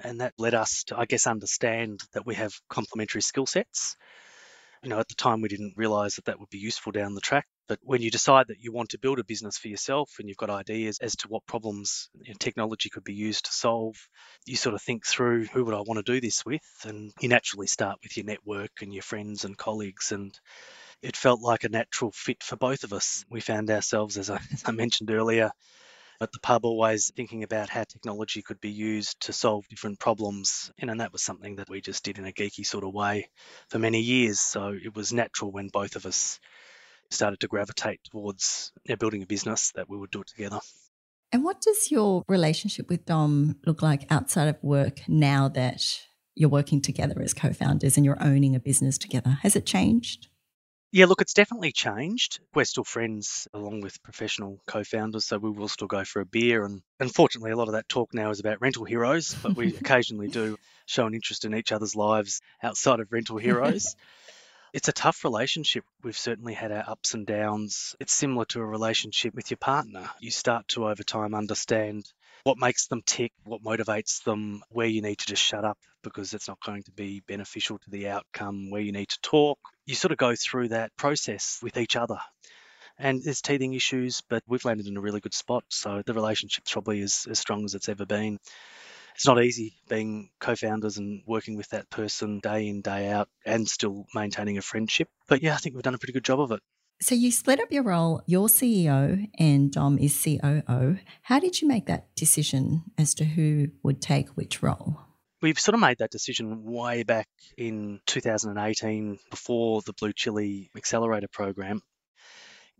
and 0.00 0.20
that 0.20 0.34
led 0.38 0.54
us 0.54 0.84
to, 0.84 0.98
I 0.98 1.04
guess, 1.04 1.26
understand 1.26 2.00
that 2.12 2.26
we 2.26 2.34
have 2.34 2.52
complementary 2.68 3.22
skill 3.22 3.46
sets 3.46 3.96
you 4.82 4.90
know, 4.90 4.98
at 4.98 5.08
the 5.08 5.14
time 5.14 5.40
we 5.40 5.48
didn't 5.48 5.74
realize 5.76 6.16
that 6.16 6.26
that 6.26 6.38
would 6.38 6.50
be 6.50 6.58
useful 6.58 6.92
down 6.92 7.14
the 7.14 7.20
track. 7.20 7.46
But 7.66 7.80
when 7.82 8.00
you 8.00 8.10
decide 8.10 8.48
that 8.48 8.60
you 8.60 8.72
want 8.72 8.90
to 8.90 8.98
build 8.98 9.18
a 9.18 9.24
business 9.24 9.58
for 9.58 9.68
yourself 9.68 10.10
and 10.18 10.28
you've 10.28 10.38
got 10.38 10.50
ideas 10.50 10.98
as 11.00 11.16
to 11.16 11.28
what 11.28 11.46
problems 11.46 12.08
you 12.22 12.30
know, 12.30 12.36
technology 12.38 12.88
could 12.88 13.04
be 13.04 13.14
used 13.14 13.46
to 13.46 13.52
solve, 13.52 13.96
you 14.46 14.56
sort 14.56 14.74
of 14.74 14.82
think 14.82 15.04
through 15.04 15.44
who 15.46 15.64
would 15.64 15.74
I 15.74 15.80
want 15.80 16.04
to 16.04 16.12
do 16.12 16.20
this 16.20 16.46
with? 16.46 16.62
And 16.84 17.12
you 17.20 17.28
naturally 17.28 17.66
start 17.66 17.98
with 18.02 18.16
your 18.16 18.24
network 18.24 18.70
and 18.80 18.92
your 18.92 19.02
friends 19.02 19.44
and 19.44 19.58
colleagues. 19.58 20.12
And 20.12 20.38
it 21.02 21.16
felt 21.16 21.40
like 21.40 21.64
a 21.64 21.68
natural 21.68 22.10
fit 22.12 22.42
for 22.42 22.56
both 22.56 22.84
of 22.84 22.92
us. 22.92 23.24
We 23.30 23.40
found 23.40 23.70
ourselves, 23.70 24.18
as 24.18 24.30
I, 24.30 24.40
as 24.52 24.62
I 24.66 24.72
mentioned 24.72 25.10
earlier, 25.10 25.50
at 26.20 26.32
the 26.32 26.40
pub 26.40 26.64
always 26.64 27.12
thinking 27.14 27.44
about 27.44 27.68
how 27.68 27.84
technology 27.84 28.42
could 28.42 28.60
be 28.60 28.70
used 28.70 29.20
to 29.22 29.32
solve 29.32 29.68
different 29.68 30.00
problems. 30.00 30.72
And 30.78 31.00
that 31.00 31.12
was 31.12 31.22
something 31.22 31.56
that 31.56 31.68
we 31.68 31.80
just 31.80 32.04
did 32.04 32.18
in 32.18 32.26
a 32.26 32.32
geeky 32.32 32.66
sort 32.66 32.84
of 32.84 32.92
way 32.92 33.30
for 33.68 33.78
many 33.78 34.00
years. 34.00 34.40
So 34.40 34.76
it 34.82 34.96
was 34.96 35.12
natural 35.12 35.52
when 35.52 35.68
both 35.68 35.94
of 35.94 36.06
us 36.06 36.40
started 37.10 37.40
to 37.40 37.48
gravitate 37.48 38.00
towards 38.10 38.72
you 38.84 38.92
know, 38.92 38.96
building 38.96 39.22
a 39.22 39.26
business 39.26 39.72
that 39.76 39.88
we 39.88 39.96
would 39.96 40.10
do 40.10 40.20
it 40.20 40.26
together. 40.26 40.58
And 41.30 41.44
what 41.44 41.60
does 41.60 41.90
your 41.90 42.24
relationship 42.26 42.88
with 42.88 43.04
Dom 43.04 43.56
look 43.64 43.82
like 43.82 44.10
outside 44.10 44.48
of 44.48 44.56
work 44.62 45.00
now 45.06 45.48
that 45.48 46.00
you're 46.34 46.48
working 46.48 46.80
together 46.80 47.20
as 47.20 47.34
co 47.34 47.52
founders 47.52 47.96
and 47.96 48.04
you're 48.04 48.22
owning 48.22 48.56
a 48.56 48.60
business 48.60 48.98
together? 48.98 49.38
Has 49.42 49.54
it 49.54 49.66
changed? 49.66 50.28
Yeah, 50.90 51.04
look, 51.04 51.20
it's 51.20 51.34
definitely 51.34 51.72
changed. 51.72 52.40
We're 52.54 52.64
still 52.64 52.84
friends 52.84 53.46
along 53.52 53.82
with 53.82 54.02
professional 54.02 54.58
co 54.66 54.84
founders, 54.84 55.26
so 55.26 55.36
we 55.36 55.50
will 55.50 55.68
still 55.68 55.86
go 55.86 56.04
for 56.04 56.20
a 56.20 56.26
beer. 56.26 56.64
And 56.64 56.80
unfortunately, 56.98 57.50
a 57.50 57.56
lot 57.56 57.68
of 57.68 57.74
that 57.74 57.90
talk 57.90 58.14
now 58.14 58.30
is 58.30 58.40
about 58.40 58.62
rental 58.62 58.86
heroes, 58.86 59.34
but 59.42 59.54
we 59.54 59.68
occasionally 59.76 60.28
do 60.28 60.58
show 60.86 61.06
an 61.06 61.14
interest 61.14 61.44
in 61.44 61.54
each 61.54 61.72
other's 61.72 61.94
lives 61.94 62.40
outside 62.62 63.00
of 63.00 63.12
rental 63.12 63.36
heroes. 63.36 63.96
it's 64.72 64.88
a 64.88 64.92
tough 64.92 65.24
relationship. 65.24 65.84
We've 66.02 66.16
certainly 66.16 66.54
had 66.54 66.72
our 66.72 66.84
ups 66.88 67.12
and 67.12 67.26
downs. 67.26 67.94
It's 68.00 68.12
similar 68.12 68.46
to 68.46 68.60
a 68.60 68.66
relationship 68.66 69.34
with 69.34 69.50
your 69.50 69.58
partner. 69.58 70.08
You 70.20 70.30
start 70.30 70.68
to, 70.68 70.88
over 70.88 71.02
time, 71.02 71.34
understand 71.34 72.10
what 72.44 72.56
makes 72.56 72.86
them 72.86 73.02
tick, 73.04 73.32
what 73.44 73.62
motivates 73.62 74.22
them, 74.24 74.62
where 74.70 74.86
you 74.86 75.02
need 75.02 75.18
to 75.18 75.26
just 75.26 75.42
shut 75.42 75.64
up 75.64 75.76
because 76.02 76.32
it's 76.32 76.48
not 76.48 76.64
going 76.64 76.84
to 76.84 76.92
be 76.92 77.20
beneficial 77.26 77.78
to 77.78 77.90
the 77.90 78.08
outcome, 78.08 78.70
where 78.70 78.80
you 78.80 78.92
need 78.92 79.08
to 79.10 79.20
talk. 79.20 79.58
You 79.88 79.94
sort 79.94 80.12
of 80.12 80.18
go 80.18 80.34
through 80.36 80.68
that 80.68 80.94
process 80.98 81.60
with 81.62 81.78
each 81.78 81.96
other. 81.96 82.18
And 82.98 83.22
there's 83.24 83.40
teething 83.40 83.72
issues, 83.72 84.22
but 84.28 84.42
we've 84.46 84.66
landed 84.66 84.86
in 84.86 84.98
a 84.98 85.00
really 85.00 85.20
good 85.20 85.32
spot. 85.32 85.64
So 85.70 86.02
the 86.04 86.12
relationship's 86.12 86.70
probably 86.70 87.00
as, 87.00 87.26
as 87.30 87.38
strong 87.38 87.64
as 87.64 87.74
it's 87.74 87.88
ever 87.88 88.04
been. 88.04 88.38
It's 89.14 89.26
not 89.26 89.42
easy 89.42 89.76
being 89.88 90.28
co 90.40 90.54
founders 90.56 90.98
and 90.98 91.22
working 91.26 91.56
with 91.56 91.70
that 91.70 91.88
person 91.88 92.38
day 92.40 92.68
in, 92.68 92.82
day 92.82 93.08
out, 93.08 93.30
and 93.46 93.66
still 93.66 94.04
maintaining 94.14 94.58
a 94.58 94.62
friendship. 94.62 95.08
But 95.26 95.42
yeah, 95.42 95.54
I 95.54 95.56
think 95.56 95.74
we've 95.74 95.82
done 95.82 95.94
a 95.94 95.98
pretty 95.98 96.12
good 96.12 96.24
job 96.24 96.40
of 96.40 96.52
it. 96.52 96.60
So 97.00 97.14
you 97.14 97.32
split 97.32 97.58
up 97.58 97.72
your 97.72 97.84
role. 97.84 98.20
You're 98.26 98.48
CEO 98.48 99.26
and 99.38 99.72
Dom 99.72 99.96
is 99.96 100.22
COO. 100.22 100.98
How 101.22 101.40
did 101.40 101.62
you 101.62 101.66
make 101.66 101.86
that 101.86 102.14
decision 102.14 102.82
as 102.98 103.14
to 103.14 103.24
who 103.24 103.68
would 103.82 104.02
take 104.02 104.28
which 104.30 104.62
role? 104.62 105.07
We've 105.40 105.58
sort 105.58 105.76
of 105.76 105.80
made 105.80 105.98
that 105.98 106.10
decision 106.10 106.64
way 106.64 107.04
back 107.04 107.28
in 107.56 108.00
2018 108.06 109.20
before 109.30 109.82
the 109.82 109.94
BlueChilli 109.94 110.70
Accelerator 110.76 111.28
program. 111.28 111.80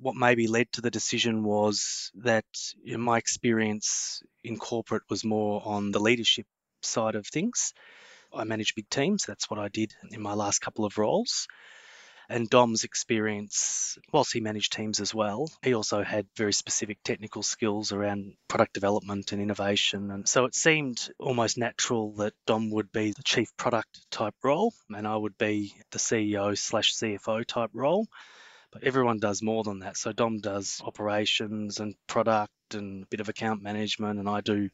What 0.00 0.16
maybe 0.16 0.48
led 0.48 0.72
to 0.72 0.80
the 0.80 0.90
decision 0.90 1.44
was 1.44 2.10
that 2.16 2.44
know, 2.84 2.98
my 2.98 3.16
experience 3.18 4.24
in 4.42 4.56
corporate 4.56 5.04
was 5.08 5.24
more 5.24 5.62
on 5.64 5.92
the 5.92 6.00
leadership 6.00 6.46
side 6.82 7.14
of 7.14 7.28
things. 7.28 7.74
I 8.34 8.42
manage 8.42 8.74
big 8.74 8.90
teams, 8.90 9.24
that's 9.24 9.48
what 9.48 9.60
I 9.60 9.68
did 9.68 9.94
in 10.10 10.20
my 10.20 10.34
last 10.34 10.58
couple 10.58 10.84
of 10.84 10.98
roles. 10.98 11.46
And 12.30 12.50
Dom's 12.50 12.84
experience, 12.84 13.96
whilst 14.12 14.34
he 14.34 14.40
managed 14.40 14.74
teams 14.74 15.00
as 15.00 15.14
well, 15.14 15.50
he 15.62 15.72
also 15.72 16.02
had 16.02 16.26
very 16.36 16.52
specific 16.52 16.98
technical 17.02 17.42
skills 17.42 17.90
around 17.90 18.34
product 18.48 18.74
development 18.74 19.32
and 19.32 19.40
innovation. 19.40 20.10
And 20.10 20.28
so 20.28 20.44
it 20.44 20.54
seemed 20.54 21.10
almost 21.18 21.56
natural 21.56 22.12
that 22.16 22.34
Dom 22.46 22.70
would 22.72 22.92
be 22.92 23.12
the 23.12 23.22
chief 23.22 23.48
product 23.56 24.10
type 24.10 24.34
role 24.42 24.74
and 24.90 25.08
I 25.08 25.16
would 25.16 25.38
be 25.38 25.72
the 25.90 25.98
CEO 25.98 26.56
slash 26.56 26.94
CFO 26.96 27.46
type 27.46 27.70
role. 27.72 28.06
But 28.72 28.84
everyone 28.84 29.18
does 29.18 29.42
more 29.42 29.64
than 29.64 29.78
that. 29.78 29.96
So 29.96 30.12
Dom 30.12 30.40
does 30.40 30.82
operations 30.84 31.80
and 31.80 31.94
product 32.06 32.52
and 32.74 33.04
a 33.04 33.06
bit 33.06 33.20
of 33.20 33.30
account 33.30 33.62
management, 33.62 34.18
and 34.18 34.28
I 34.28 34.42
do 34.42 34.68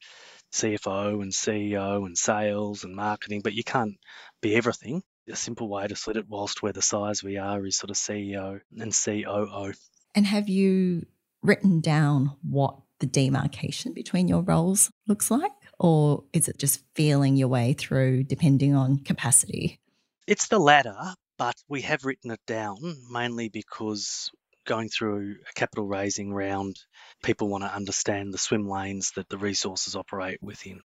CFO 0.53 1.23
and 1.23 1.31
CEO 1.31 2.05
and 2.05 2.19
sales 2.19 2.83
and 2.83 2.97
marketing, 2.97 3.43
but 3.43 3.53
you 3.53 3.63
can't 3.63 3.97
be 4.41 4.57
everything 4.57 5.05
a 5.29 5.37
simple 5.37 5.69
way 5.69 5.87
to 5.87 5.97
split 5.97 6.17
it 6.17 6.29
whilst 6.29 6.63
we're 6.63 6.73
the 6.73 6.83
size 6.83 7.23
we 7.23 7.39
are 7.39 7.65
is 7.65 7.77
sort 7.77 7.91
of 7.91 7.97
CEO 7.97 8.61
and 8.79 8.93
COO. 8.93 9.73
And 10.15 10.27
have 10.27 10.49
you 10.49 11.07
written 11.43 11.81
down 11.81 12.37
what 12.43 12.77
the 13.01 13.05
the 13.05 13.11
demarcation 13.11 13.93
between 13.93 14.29
your 14.29 14.43
roles 14.43 14.91
looks 15.07 15.31
like? 15.31 15.53
Or 15.79 16.25
is 16.33 16.49
it 16.49 16.59
just 16.59 16.83
feeling 16.95 17.37
your 17.37 17.49
way 17.49 17.75
through 17.75 18.25
depending 18.25 18.75
on 18.75 18.99
capacity? 18.99 19.81
It's 20.27 20.49
the 20.49 20.59
latter, 20.59 20.97
but 21.37 21.57
we 21.69 21.83
have 21.83 22.05
written 22.05 22.31
it 22.31 22.41
down 22.47 22.79
mainly 23.11 23.49
because 23.49 24.31
going 24.65 24.89
through 24.89 25.37
a 25.49 25.53
capital 25.53 25.87
raising 25.87 26.33
round, 26.33 26.77
people 27.23 27.49
want 27.49 27.65
to 27.65 27.75
understand 27.75 28.33
the 28.33 28.39
swim 28.39 28.67
lanes 28.67 29.13
that 29.17 29.29
the 29.29 29.37
resources 29.37 29.95
operate 29.95 30.39
within. 30.43 30.81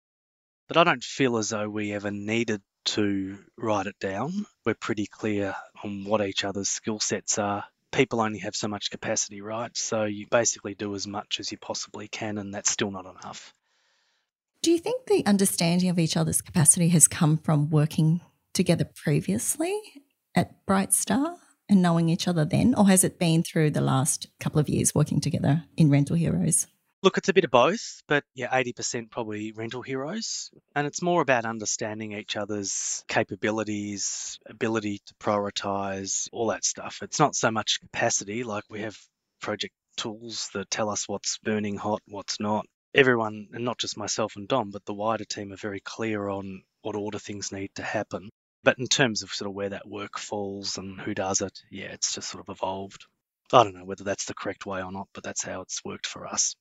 But 0.67 0.77
I 0.77 0.83
don't 0.83 1.03
feel 1.03 1.37
as 1.37 1.49
though 1.49 1.69
we 1.69 1.93
ever 1.93 2.09
needed 2.09 2.61
to 2.87 3.37
write 3.57 3.85
it 3.85 3.99
down. 3.99 4.45
We're 4.65 4.73
pretty 4.73 5.07
clear 5.07 5.55
on 5.83 6.05
what 6.05 6.21
each 6.21 6.43
other's 6.43 6.69
skill 6.69 6.99
sets 6.99 7.37
are. 7.37 7.65
People 7.91 8.21
only 8.21 8.39
have 8.39 8.55
so 8.55 8.67
much 8.67 8.91
capacity, 8.91 9.41
right? 9.41 9.75
So 9.75 10.03
you 10.05 10.27
basically 10.29 10.75
do 10.75 10.95
as 10.95 11.07
much 11.07 11.39
as 11.39 11.51
you 11.51 11.57
possibly 11.57 12.07
can, 12.07 12.37
and 12.37 12.53
that's 12.53 12.71
still 12.71 12.91
not 12.91 13.05
enough. 13.05 13.53
Do 14.61 14.71
you 14.71 14.79
think 14.79 15.05
the 15.05 15.25
understanding 15.25 15.89
of 15.89 15.99
each 15.99 16.17
other's 16.17 16.41
capacity 16.41 16.89
has 16.89 17.07
come 17.07 17.37
from 17.37 17.69
working 17.69 18.21
together 18.53 18.85
previously 18.85 19.79
at 20.35 20.65
Brightstar 20.65 21.35
and 21.69 21.81
knowing 21.81 22.09
each 22.09 22.27
other 22.27 22.45
then, 22.45 22.73
or 22.75 22.87
has 22.87 23.03
it 23.03 23.19
been 23.19 23.43
through 23.43 23.71
the 23.71 23.81
last 23.81 24.27
couple 24.39 24.59
of 24.59 24.69
years 24.69 24.95
working 24.95 25.21
together 25.21 25.63
in 25.75 25.89
Rental 25.89 26.15
Heroes? 26.15 26.67
Look, 27.07 27.17
it's 27.17 27.29
a 27.29 27.33
bit 27.33 27.45
of 27.45 27.51
both, 27.51 28.03
but 28.09 28.25
yeah, 28.35 28.49
80% 28.49 29.09
probably 29.09 29.53
rental 29.53 29.81
heroes. 29.81 30.51
And 30.75 30.85
it's 30.85 31.01
more 31.01 31.21
about 31.21 31.45
understanding 31.45 32.11
each 32.11 32.35
other's 32.35 33.05
capabilities, 33.07 34.37
ability 34.45 34.99
to 35.05 35.13
prioritize, 35.13 36.27
all 36.33 36.47
that 36.47 36.65
stuff. 36.65 36.99
It's 37.01 37.17
not 37.17 37.33
so 37.33 37.49
much 37.49 37.79
capacity, 37.79 38.43
like 38.43 38.65
we 38.69 38.81
have 38.81 38.97
project 39.39 39.73
tools 39.95 40.49
that 40.53 40.69
tell 40.69 40.89
us 40.89 41.07
what's 41.07 41.37
burning 41.37 41.77
hot, 41.77 42.01
what's 42.09 42.41
not. 42.41 42.65
Everyone, 42.93 43.47
and 43.53 43.63
not 43.63 43.77
just 43.77 43.95
myself 43.95 44.35
and 44.35 44.45
Dom, 44.45 44.71
but 44.71 44.83
the 44.83 44.93
wider 44.93 45.23
team 45.23 45.53
are 45.53 45.55
very 45.55 45.79
clear 45.79 46.27
on 46.27 46.63
what 46.81 46.97
order 46.97 47.19
things 47.19 47.53
need 47.53 47.71
to 47.75 47.83
happen. 47.83 48.29
But 48.65 48.79
in 48.79 48.87
terms 48.87 49.23
of 49.23 49.29
sort 49.29 49.47
of 49.47 49.55
where 49.55 49.69
that 49.69 49.87
work 49.87 50.19
falls 50.19 50.77
and 50.77 50.99
who 50.99 51.13
does 51.13 51.39
it, 51.39 51.57
yeah, 51.71 51.93
it's 51.93 52.13
just 52.15 52.29
sort 52.29 52.43
of 52.45 52.53
evolved. 52.53 53.05
I 53.53 53.63
don't 53.63 53.75
know 53.75 53.85
whether 53.85 54.03
that's 54.03 54.25
the 54.25 54.33
correct 54.33 54.65
way 54.65 54.83
or 54.83 54.91
not, 54.91 55.07
but 55.13 55.23
that's 55.23 55.45
how 55.45 55.61
it's 55.61 55.85
worked 55.85 56.05
for 56.05 56.27
us. 56.27 56.53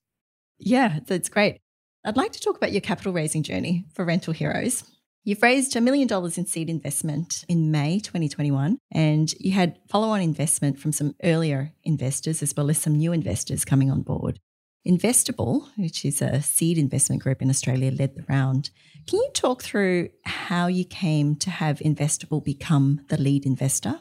Yeah, 0.59 1.01
that's 1.07 1.29
great. 1.29 1.59
I'd 2.05 2.17
like 2.17 2.33
to 2.33 2.41
talk 2.41 2.57
about 2.57 2.73
your 2.73 2.81
capital 2.81 3.13
raising 3.13 3.43
journey 3.43 3.85
for 3.95 4.05
Rental 4.05 4.33
Heroes. 4.33 4.85
You've 5.25 5.43
raised 5.43 5.75
a 5.75 5.81
million 5.81 6.07
dollars 6.07 6.39
in 6.39 6.47
seed 6.47 6.71
investment 6.71 7.45
in 7.49 7.73
May 7.73 7.99
2021, 7.99 8.79
and 8.93 9.33
you 9.41 9.51
had 9.51 9.77
follow 9.89 10.11
on 10.11 10.21
investment 10.21 10.79
from 10.79 10.93
some 10.93 11.17
earlier 11.25 11.73
investors 11.83 12.45
as 12.45 12.55
well 12.57 12.71
as 12.71 12.79
some 12.79 12.95
new 12.95 13.13
investors 13.13 13.65
coming 13.65 13.91
on 13.91 14.03
board. 14.03 14.39
Investible, 14.87 15.67
which 15.77 16.05
is 16.05 16.23
a 16.23 16.41
seed 16.41 16.79
investment 16.79 17.25
group 17.25 17.43
in 17.43 17.51
Australia, 17.51 17.91
led 17.91 18.15
the 18.15 18.25
round. 18.29 18.71
Can 19.09 19.19
you 19.19 19.31
talk 19.35 19.65
through 19.65 20.11
how 20.25 20.69
you 20.69 20.85
came 20.85 21.35
to 21.37 21.51
have 21.51 21.81
Investible 21.81 22.45
become 22.45 23.01
the 23.09 23.21
lead 23.21 23.47
investor? 23.47 23.99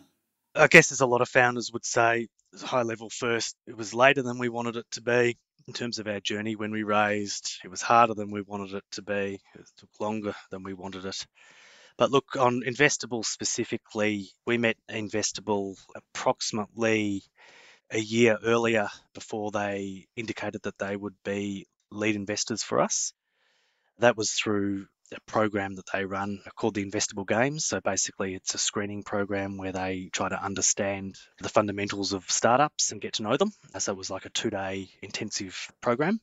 I 0.53 0.67
guess 0.67 0.91
as 0.91 1.01
a 1.01 1.07
lot 1.07 1.21
of 1.21 1.27
founders 1.27 1.71
would 1.73 1.85
say, 1.85 2.27
high 2.63 2.83
level 2.83 3.09
first, 3.09 3.55
it 3.65 3.75
was 3.75 3.95
later 3.95 4.21
than 4.21 4.37
we 4.37 4.47
wanted 4.47 4.75
it 4.75 4.85
to 4.91 5.01
be 5.01 5.37
in 5.67 5.73
terms 5.73 5.99
of 5.99 6.07
our 6.07 6.19
journey 6.19 6.55
when 6.55 6.71
we 6.71 6.83
raised. 6.83 7.59
It 7.63 7.69
was 7.69 7.81
harder 7.81 8.13
than 8.13 8.31
we 8.31 8.41
wanted 8.41 8.73
it 8.73 8.83
to 8.91 9.01
be. 9.01 9.39
It 9.55 9.65
took 9.77 9.89
longer 9.99 10.33
than 10.51 10.63
we 10.63 10.73
wanted 10.73 11.05
it. 11.05 11.25
But 11.97 12.11
look, 12.11 12.35
on 12.37 12.61
Investible 12.61 13.23
specifically, 13.25 14.29
we 14.45 14.57
met 14.57 14.77
Investible 14.89 15.77
approximately 15.95 17.23
a 17.91 17.99
year 17.99 18.37
earlier 18.43 18.89
before 19.13 19.51
they 19.51 20.07
indicated 20.15 20.61
that 20.63 20.77
they 20.77 20.95
would 20.95 21.15
be 21.23 21.67
lead 21.91 22.15
investors 22.15 22.63
for 22.63 22.81
us. 22.81 23.13
That 23.99 24.17
was 24.17 24.31
through 24.31 24.87
a 25.13 25.19
program 25.21 25.75
that 25.75 25.85
they 25.93 26.05
run 26.05 26.39
called 26.55 26.75
the 26.75 26.85
Investible 26.85 27.27
Games. 27.27 27.65
So 27.65 27.79
basically, 27.79 28.35
it's 28.35 28.55
a 28.55 28.57
screening 28.57 29.03
program 29.03 29.57
where 29.57 29.71
they 29.71 30.09
try 30.11 30.29
to 30.29 30.43
understand 30.43 31.15
the 31.39 31.49
fundamentals 31.49 32.13
of 32.13 32.29
startups 32.29 32.91
and 32.91 33.01
get 33.01 33.13
to 33.13 33.23
know 33.23 33.37
them. 33.37 33.51
So 33.77 33.91
it 33.91 33.97
was 33.97 34.09
like 34.09 34.25
a 34.25 34.29
two 34.29 34.49
day 34.49 34.89
intensive 35.01 35.71
program. 35.81 36.19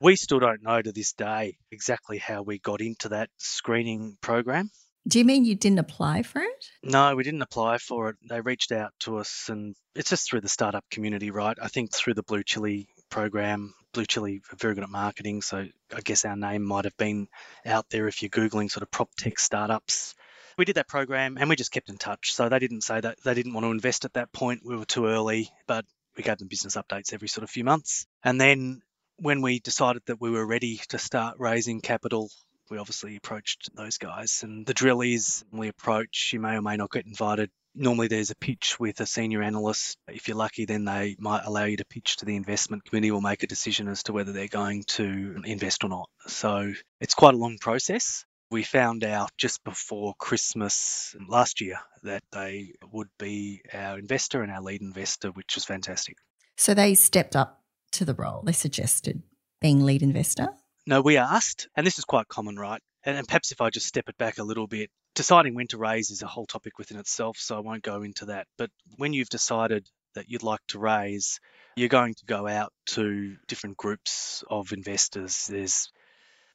We 0.00 0.16
still 0.16 0.40
don't 0.40 0.62
know 0.62 0.82
to 0.82 0.90
this 0.90 1.12
day 1.12 1.56
exactly 1.70 2.18
how 2.18 2.42
we 2.42 2.58
got 2.58 2.80
into 2.80 3.10
that 3.10 3.30
screening 3.38 4.16
program. 4.20 4.70
Do 5.06 5.18
you 5.18 5.24
mean 5.24 5.44
you 5.44 5.56
didn't 5.56 5.80
apply 5.80 6.22
for 6.22 6.40
it? 6.40 6.64
No, 6.84 7.16
we 7.16 7.24
didn't 7.24 7.42
apply 7.42 7.78
for 7.78 8.10
it. 8.10 8.16
They 8.28 8.40
reached 8.40 8.70
out 8.70 8.92
to 9.00 9.18
us, 9.18 9.48
and 9.48 9.74
it's 9.96 10.10
just 10.10 10.28
through 10.28 10.42
the 10.42 10.48
startup 10.48 10.84
community, 10.90 11.32
right? 11.32 11.56
I 11.60 11.66
think 11.66 11.92
through 11.92 12.14
the 12.14 12.22
BlueChilli 12.22 12.86
program. 13.12 13.74
BlueChilli 13.94 14.40
are 14.52 14.56
very 14.56 14.74
good 14.74 14.82
at 14.82 14.90
marketing, 14.90 15.42
so 15.42 15.66
I 15.94 16.00
guess 16.00 16.24
our 16.24 16.34
name 16.34 16.62
might 16.62 16.86
have 16.86 16.96
been 16.96 17.28
out 17.64 17.90
there 17.90 18.08
if 18.08 18.22
you're 18.22 18.30
Googling 18.30 18.70
sort 18.70 18.82
of 18.82 18.90
prop 18.90 19.10
tech 19.16 19.38
startups. 19.38 20.14
We 20.58 20.64
did 20.64 20.76
that 20.76 20.88
program 20.88 21.36
and 21.38 21.48
we 21.48 21.56
just 21.56 21.72
kept 21.72 21.90
in 21.90 21.98
touch. 21.98 22.32
So 22.32 22.48
they 22.48 22.58
didn't 22.58 22.82
say 22.82 23.00
that 23.00 23.18
they 23.22 23.34
didn't 23.34 23.52
want 23.52 23.64
to 23.64 23.70
invest 23.70 24.04
at 24.04 24.14
that 24.14 24.32
point. 24.32 24.62
We 24.64 24.76
were 24.76 24.84
too 24.84 25.06
early, 25.06 25.50
but 25.66 25.84
we 26.16 26.22
gave 26.22 26.38
them 26.38 26.48
business 26.48 26.76
updates 26.76 27.12
every 27.12 27.28
sort 27.28 27.44
of 27.44 27.50
few 27.50 27.64
months. 27.64 28.06
And 28.24 28.40
then 28.40 28.82
when 29.18 29.42
we 29.42 29.60
decided 29.60 30.02
that 30.06 30.20
we 30.20 30.30
were 30.30 30.46
ready 30.46 30.80
to 30.88 30.98
start 30.98 31.36
raising 31.38 31.80
capital, 31.80 32.30
we 32.70 32.78
obviously 32.78 33.16
approached 33.16 33.70
those 33.74 33.98
guys. 33.98 34.42
And 34.42 34.66
the 34.66 34.74
drill 34.74 35.00
is 35.00 35.44
we 35.50 35.68
approach, 35.68 36.30
you 36.32 36.40
may 36.40 36.56
or 36.56 36.62
may 36.62 36.76
not 36.76 36.90
get 36.90 37.06
invited. 37.06 37.50
Normally, 37.74 38.08
there's 38.08 38.30
a 38.30 38.36
pitch 38.36 38.78
with 38.78 39.00
a 39.00 39.06
senior 39.06 39.42
analyst. 39.42 39.96
If 40.06 40.28
you're 40.28 40.36
lucky, 40.36 40.66
then 40.66 40.84
they 40.84 41.16
might 41.18 41.44
allow 41.44 41.64
you 41.64 41.78
to 41.78 41.86
pitch 41.86 42.18
to 42.18 42.26
the 42.26 42.36
investment 42.36 42.84
committee 42.84 43.10
or 43.10 43.22
make 43.22 43.42
a 43.42 43.46
decision 43.46 43.88
as 43.88 44.02
to 44.04 44.12
whether 44.12 44.32
they're 44.32 44.48
going 44.48 44.84
to 44.88 45.40
invest 45.44 45.82
or 45.82 45.88
not. 45.88 46.10
So 46.26 46.72
it's 47.00 47.14
quite 47.14 47.34
a 47.34 47.38
long 47.38 47.56
process. 47.58 48.26
We 48.50 48.62
found 48.62 49.04
out 49.04 49.30
just 49.38 49.64
before 49.64 50.12
Christmas 50.18 51.16
last 51.26 51.62
year 51.62 51.76
that 52.02 52.22
they 52.32 52.74
would 52.92 53.08
be 53.18 53.62
our 53.72 53.98
investor 53.98 54.42
and 54.42 54.52
our 54.52 54.60
lead 54.60 54.82
investor, 54.82 55.30
which 55.30 55.54
was 55.54 55.64
fantastic. 55.64 56.18
So 56.58 56.74
they 56.74 56.94
stepped 56.94 57.34
up 57.34 57.62
to 57.92 58.04
the 58.04 58.12
role. 58.12 58.42
They 58.44 58.52
suggested 58.52 59.22
being 59.62 59.80
lead 59.82 60.02
investor. 60.02 60.48
No, 60.84 61.00
we 61.00 61.16
asked, 61.16 61.68
and 61.76 61.86
this 61.86 61.98
is 61.98 62.04
quite 62.04 62.28
common, 62.28 62.56
right? 62.56 62.80
And, 63.04 63.16
and 63.16 63.26
perhaps 63.26 63.52
if 63.52 63.60
I 63.60 63.70
just 63.70 63.86
step 63.86 64.08
it 64.08 64.18
back 64.18 64.38
a 64.38 64.42
little 64.42 64.66
bit, 64.66 64.90
deciding 65.14 65.54
when 65.54 65.68
to 65.68 65.78
raise 65.78 66.10
is 66.10 66.22
a 66.22 66.26
whole 66.26 66.46
topic 66.46 66.78
within 66.78 66.98
itself, 66.98 67.36
so 67.38 67.56
I 67.56 67.60
won't 67.60 67.82
go 67.84 68.02
into 68.02 68.26
that. 68.26 68.46
But 68.58 68.70
when 68.96 69.12
you've 69.12 69.28
decided 69.28 69.88
that 70.14 70.28
you'd 70.28 70.42
like 70.42 70.60
to 70.68 70.78
raise, 70.80 71.38
you're 71.76 71.88
going 71.88 72.14
to 72.14 72.24
go 72.26 72.48
out 72.48 72.72
to 72.86 73.36
different 73.46 73.76
groups 73.76 74.42
of 74.50 74.72
investors. 74.72 75.46
There's 75.46 75.90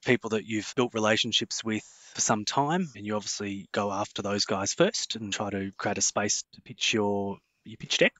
people 0.05 0.31
that 0.31 0.45
you've 0.45 0.73
built 0.75 0.93
relationships 0.93 1.63
with 1.63 1.83
for 2.13 2.21
some 2.21 2.43
time, 2.43 2.89
and 2.95 3.05
you 3.05 3.15
obviously 3.15 3.67
go 3.71 3.91
after 3.91 4.21
those 4.21 4.45
guys 4.45 4.73
first 4.73 5.15
and 5.15 5.31
try 5.31 5.49
to 5.49 5.71
create 5.77 5.97
a 5.97 6.01
space 6.01 6.43
to 6.53 6.61
pitch 6.61 6.93
your 6.93 7.37
your 7.63 7.77
pitch 7.77 7.97
deck 7.97 8.13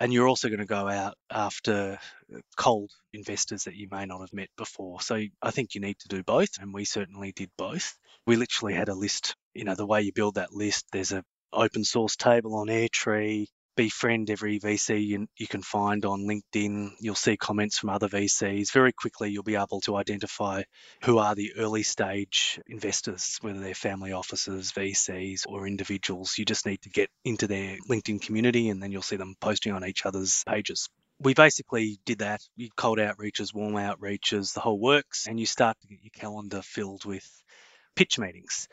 and 0.00 0.12
you're 0.12 0.28
also 0.28 0.48
going 0.48 0.60
to 0.60 0.66
go 0.66 0.88
out 0.88 1.14
after 1.30 1.98
uh, 2.34 2.38
cold 2.56 2.90
investors 3.12 3.64
that 3.64 3.76
you 3.76 3.88
may 3.90 4.06
not 4.06 4.20
have 4.20 4.32
met 4.32 4.48
before. 4.56 5.00
So 5.00 5.20
I 5.42 5.50
think 5.50 5.74
you 5.74 5.80
need 5.80 5.98
to 6.00 6.08
do 6.08 6.22
both, 6.22 6.50
and 6.60 6.72
we 6.72 6.84
certainly 6.84 7.32
did 7.32 7.50
both. 7.56 7.96
We 8.26 8.36
literally 8.36 8.74
had 8.74 8.88
a 8.88 8.94
list. 8.94 9.36
You 9.54 9.64
know, 9.64 9.74
the 9.74 9.86
way 9.86 10.02
you 10.02 10.12
build 10.12 10.34
that 10.34 10.52
list, 10.52 10.86
there's 10.92 11.12
a 11.12 11.24
open 11.52 11.84
source 11.84 12.16
table 12.16 12.56
on 12.56 12.66
Airtree 12.66 13.46
befriend 13.76 14.30
every 14.30 14.58
VC 14.58 15.06
you, 15.06 15.26
you 15.36 15.46
can 15.46 15.62
find 15.62 16.04
on 16.04 16.22
LinkedIn. 16.22 16.90
You'll 17.00 17.14
see 17.14 17.36
comments 17.36 17.78
from 17.78 17.90
other 17.90 18.08
VCs. 18.08 18.72
Very 18.72 18.92
quickly, 18.92 19.30
you'll 19.30 19.42
be 19.42 19.56
able 19.56 19.80
to 19.82 19.96
identify 19.96 20.62
who 21.04 21.18
are 21.18 21.34
the 21.34 21.52
early 21.56 21.82
stage 21.82 22.58
investors, 22.66 23.38
whether 23.42 23.60
they're 23.60 23.74
family 23.74 24.12
offices, 24.12 24.72
VCs, 24.72 25.42
or 25.46 25.66
individuals. 25.66 26.36
You 26.38 26.44
just 26.44 26.66
need 26.66 26.82
to 26.82 26.90
get 26.90 27.10
into 27.24 27.46
their 27.46 27.76
LinkedIn 27.88 28.22
community 28.22 28.70
and 28.70 28.82
then 28.82 28.90
you'll 28.90 29.02
see 29.02 29.16
them 29.16 29.34
posting 29.40 29.72
on 29.72 29.84
each 29.84 30.06
other's 30.06 30.42
pages. 30.48 30.88
We 31.20 31.34
basically 31.34 31.98
did 32.04 32.18
that. 32.18 32.40
You 32.56 32.68
cold 32.76 32.98
outreaches, 32.98 33.54
warm 33.54 33.74
outreaches, 33.74 34.52
the 34.52 34.60
whole 34.60 34.80
works, 34.80 35.26
and 35.26 35.38
you 35.38 35.46
start 35.46 35.76
to 35.80 35.86
get 35.86 36.02
your 36.02 36.10
calendar 36.14 36.60
filled 36.62 37.04
with 37.04 37.26
pitch 37.94 38.18
meetings 38.18 38.68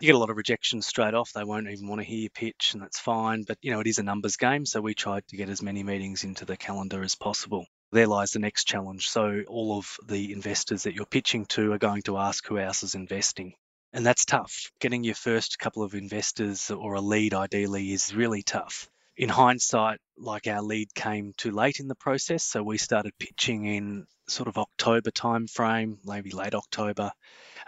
you 0.00 0.06
get 0.06 0.14
a 0.14 0.18
lot 0.18 0.30
of 0.30 0.36
rejections 0.36 0.86
straight 0.86 1.14
off. 1.14 1.32
They 1.32 1.44
won't 1.44 1.68
even 1.68 1.86
want 1.86 2.00
to 2.00 2.06
hear 2.06 2.20
your 2.20 2.30
pitch, 2.30 2.70
and 2.72 2.82
that's 2.82 2.98
fine. 2.98 3.44
But 3.46 3.58
you 3.60 3.70
know, 3.70 3.80
it 3.80 3.86
is 3.86 3.98
a 3.98 4.02
numbers 4.02 4.36
game, 4.36 4.64
so 4.64 4.80
we 4.80 4.94
tried 4.94 5.26
to 5.28 5.36
get 5.36 5.50
as 5.50 5.62
many 5.62 5.82
meetings 5.82 6.24
into 6.24 6.44
the 6.44 6.56
calendar 6.56 7.02
as 7.02 7.14
possible. 7.14 7.66
There 7.92 8.06
lies 8.06 8.30
the 8.30 8.38
next 8.38 8.64
challenge. 8.64 9.08
So 9.08 9.42
all 9.48 9.78
of 9.78 9.96
the 10.06 10.32
investors 10.32 10.84
that 10.84 10.94
you're 10.94 11.06
pitching 11.06 11.46
to 11.46 11.72
are 11.72 11.78
going 11.78 12.02
to 12.02 12.18
ask 12.18 12.46
who 12.46 12.58
else 12.58 12.82
is 12.82 12.94
investing. 12.94 13.54
And 13.92 14.06
that's 14.06 14.24
tough. 14.24 14.70
Getting 14.80 15.02
your 15.02 15.16
first 15.16 15.58
couple 15.58 15.82
of 15.82 15.94
investors 15.94 16.70
or 16.70 16.94
a 16.94 17.00
lead 17.00 17.34
ideally 17.34 17.92
is 17.92 18.14
really 18.14 18.42
tough. 18.42 18.88
In 19.20 19.28
hindsight, 19.28 20.00
like 20.16 20.46
our 20.46 20.62
lead 20.62 20.94
came 20.94 21.34
too 21.36 21.50
late 21.50 21.78
in 21.78 21.88
the 21.88 21.94
process, 21.94 22.42
so 22.42 22.62
we 22.62 22.78
started 22.78 23.12
pitching 23.18 23.66
in 23.66 24.06
sort 24.26 24.48
of 24.48 24.56
October 24.56 25.10
timeframe, 25.10 25.98
maybe 26.06 26.30
late 26.30 26.54
October, 26.54 27.12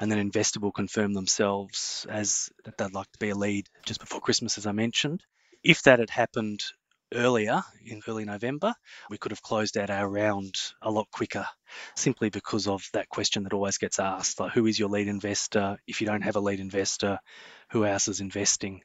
and 0.01 0.11
then 0.11 0.31
Investible 0.31 0.73
confirmed 0.73 1.15
themselves 1.15 2.07
as 2.09 2.49
that 2.65 2.79
they'd 2.79 2.95
like 2.95 3.13
to 3.13 3.19
be 3.19 3.29
a 3.29 3.35
lead 3.35 3.69
just 3.85 4.01
before 4.01 4.23
Christmas, 4.23 4.57
as 4.57 4.65
I 4.65 4.73
mentioned. 4.73 5.25
If 5.63 5.83
that 5.83 5.99
had 5.99 6.09
happened 6.09 6.63
earlier 7.13 7.63
in 7.85 8.01
early 8.09 8.25
November, 8.25 8.73
we 9.11 9.19
could 9.19 9.33
have 9.33 9.43
closed 9.43 9.77
out 9.77 9.91
our 9.91 10.09
round 10.09 10.55
a 10.81 10.91
lot 10.91 11.11
quicker 11.11 11.47
simply 11.95 12.31
because 12.31 12.67
of 12.67 12.83
that 12.95 13.11
question 13.11 13.43
that 13.43 13.53
always 13.53 13.77
gets 13.77 13.99
asked 13.99 14.41
like, 14.41 14.53
who 14.53 14.65
is 14.65 14.79
your 14.79 14.89
lead 14.89 15.07
investor? 15.07 15.77
If 15.87 16.01
you 16.01 16.07
don't 16.07 16.23
have 16.23 16.37
a 16.37 16.41
lead 16.41 16.61
investor, 16.61 17.19
who 17.73 17.85
else 17.85 18.09
is 18.09 18.23
investing? 18.23 18.81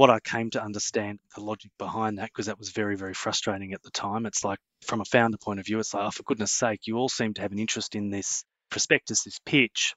What 0.00 0.08
I 0.08 0.18
came 0.18 0.48
to 0.52 0.64
understand 0.64 1.18
the 1.34 1.42
logic 1.42 1.72
behind 1.76 2.16
that, 2.16 2.30
because 2.30 2.46
that 2.46 2.58
was 2.58 2.70
very, 2.70 2.96
very 2.96 3.12
frustrating 3.12 3.74
at 3.74 3.82
the 3.82 3.90
time. 3.90 4.24
It's 4.24 4.42
like, 4.42 4.58
from 4.80 5.02
a 5.02 5.04
founder 5.04 5.36
point 5.36 5.60
of 5.60 5.66
view, 5.66 5.78
it's 5.78 5.92
like, 5.92 6.06
oh, 6.06 6.10
for 6.10 6.22
goodness 6.22 6.52
sake, 6.52 6.86
you 6.86 6.96
all 6.96 7.10
seem 7.10 7.34
to 7.34 7.42
have 7.42 7.52
an 7.52 7.58
interest 7.58 7.94
in 7.94 8.08
this 8.08 8.42
prospectus, 8.70 9.24
this 9.24 9.38
pitch, 9.44 9.94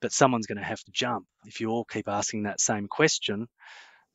but 0.00 0.10
someone's 0.10 0.48
going 0.48 0.58
to 0.58 0.64
have 0.64 0.82
to 0.82 0.90
jump. 0.90 1.26
If 1.46 1.60
you 1.60 1.68
all 1.68 1.84
keep 1.84 2.08
asking 2.08 2.42
that 2.42 2.60
same 2.60 2.88
question, 2.88 3.46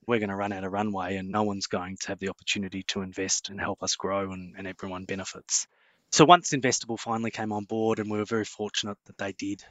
we're 0.06 0.20
going 0.20 0.28
to 0.28 0.36
run 0.36 0.52
out 0.52 0.66
of 0.66 0.74
runway 0.74 1.16
and 1.16 1.30
no 1.30 1.44
one's 1.44 1.68
going 1.68 1.96
to 2.02 2.10
have 2.10 2.20
the 2.20 2.32
opportunity 2.32 2.84
to 2.90 3.02
invest 3.02 3.50
and 3.50 3.62
help 3.62 3.82
us 3.82 3.96
grow 3.96 4.34
and, 4.34 4.56
and 4.58 4.68
everyone 4.68 5.06
benefits. 5.06 5.68
So 6.12 6.26
once 6.26 6.52
Investible 6.52 7.00
finally 7.00 7.32
came 7.32 7.54
on 7.54 7.64
board 7.64 8.00
and 8.00 8.12
we 8.12 8.18
were 8.18 8.26
very 8.26 8.44
fortunate 8.44 8.98
that 9.06 9.18
they 9.18 9.32
did, 9.32 9.64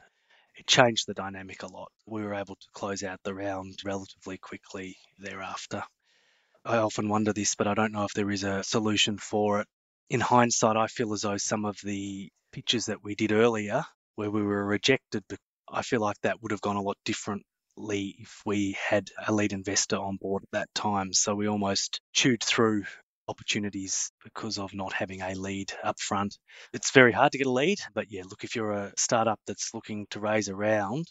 it 0.59 0.67
changed 0.67 1.07
the 1.07 1.15
dynamic 1.15 1.63
a 1.63 1.69
lot. 1.69 1.91
We 2.07 2.23
were 2.23 2.35
able 2.35 2.57
to 2.57 2.67
close 2.73 3.05
out 3.05 3.21
the 3.23 3.35
round 3.35 3.79
relatively 3.85 4.39
quickly 4.39 4.97
thereafter. 5.19 5.85
I 6.65 6.79
often 6.79 7.09
wonder 7.09 7.33
this, 7.33 7.55
but 7.55 7.69
I 7.69 7.75
don't 7.75 7.93
know 7.93 8.05
if 8.05 8.13
there 8.13 8.31
is 8.31 8.43
a 8.43 8.65
solution 8.65 9.19
for 9.19 9.61
it. 9.61 9.69
In 10.11 10.21
hindsight, 10.21 10.77
I 10.77 10.89
feel 10.89 11.13
as 11.13 11.23
though 11.23 11.37
some 11.37 11.65
of 11.65 11.79
the 11.85 12.31
pitches 12.53 12.87
that 12.87 13.05
we 13.05 13.15
did 13.15 13.31
earlier, 13.31 13.85
where 14.17 14.31
we 14.31 14.43
were 14.43 14.65
rejected, 14.65 15.23
I 15.71 15.83
feel 15.83 16.01
like 16.01 16.21
that 16.23 16.43
would 16.43 16.51
have 16.51 16.61
gone 16.61 16.77
a 16.77 16.83
lot 16.83 16.99
differently 17.05 18.17
if 18.19 18.43
we 18.45 18.77
had 18.85 19.11
a 19.27 19.33
lead 19.33 19.53
investor 19.53 19.97
on 19.97 20.17
board 20.17 20.43
at 20.43 20.51
that 20.53 20.75
time. 20.75 21.13
So 21.13 21.37
we 21.37 21.47
almost 21.47 22.01
chewed 22.13 22.43
through 22.43 22.85
opportunities 23.29 24.11
because 24.25 24.59
of 24.59 24.75
not 24.75 24.93
having 24.93 25.21
a 25.21 25.35
lead 25.35 25.73
up 25.85 26.01
front. 26.01 26.39
It's 26.73 26.91
very 26.91 27.13
hard 27.13 27.33
to 27.33 27.39
get 27.39 27.47
a 27.47 27.53
lead, 27.53 27.79
but 27.95 28.11
yeah, 28.11 28.23
look, 28.29 28.45
if 28.45 28.57
you're 28.57 28.73
a 28.73 28.93
startup 28.97 29.41
that's 29.47 29.75
looking 29.75 30.07
to 30.11 30.21
raise 30.21 30.49
a 30.49 30.55
round, 30.55 31.07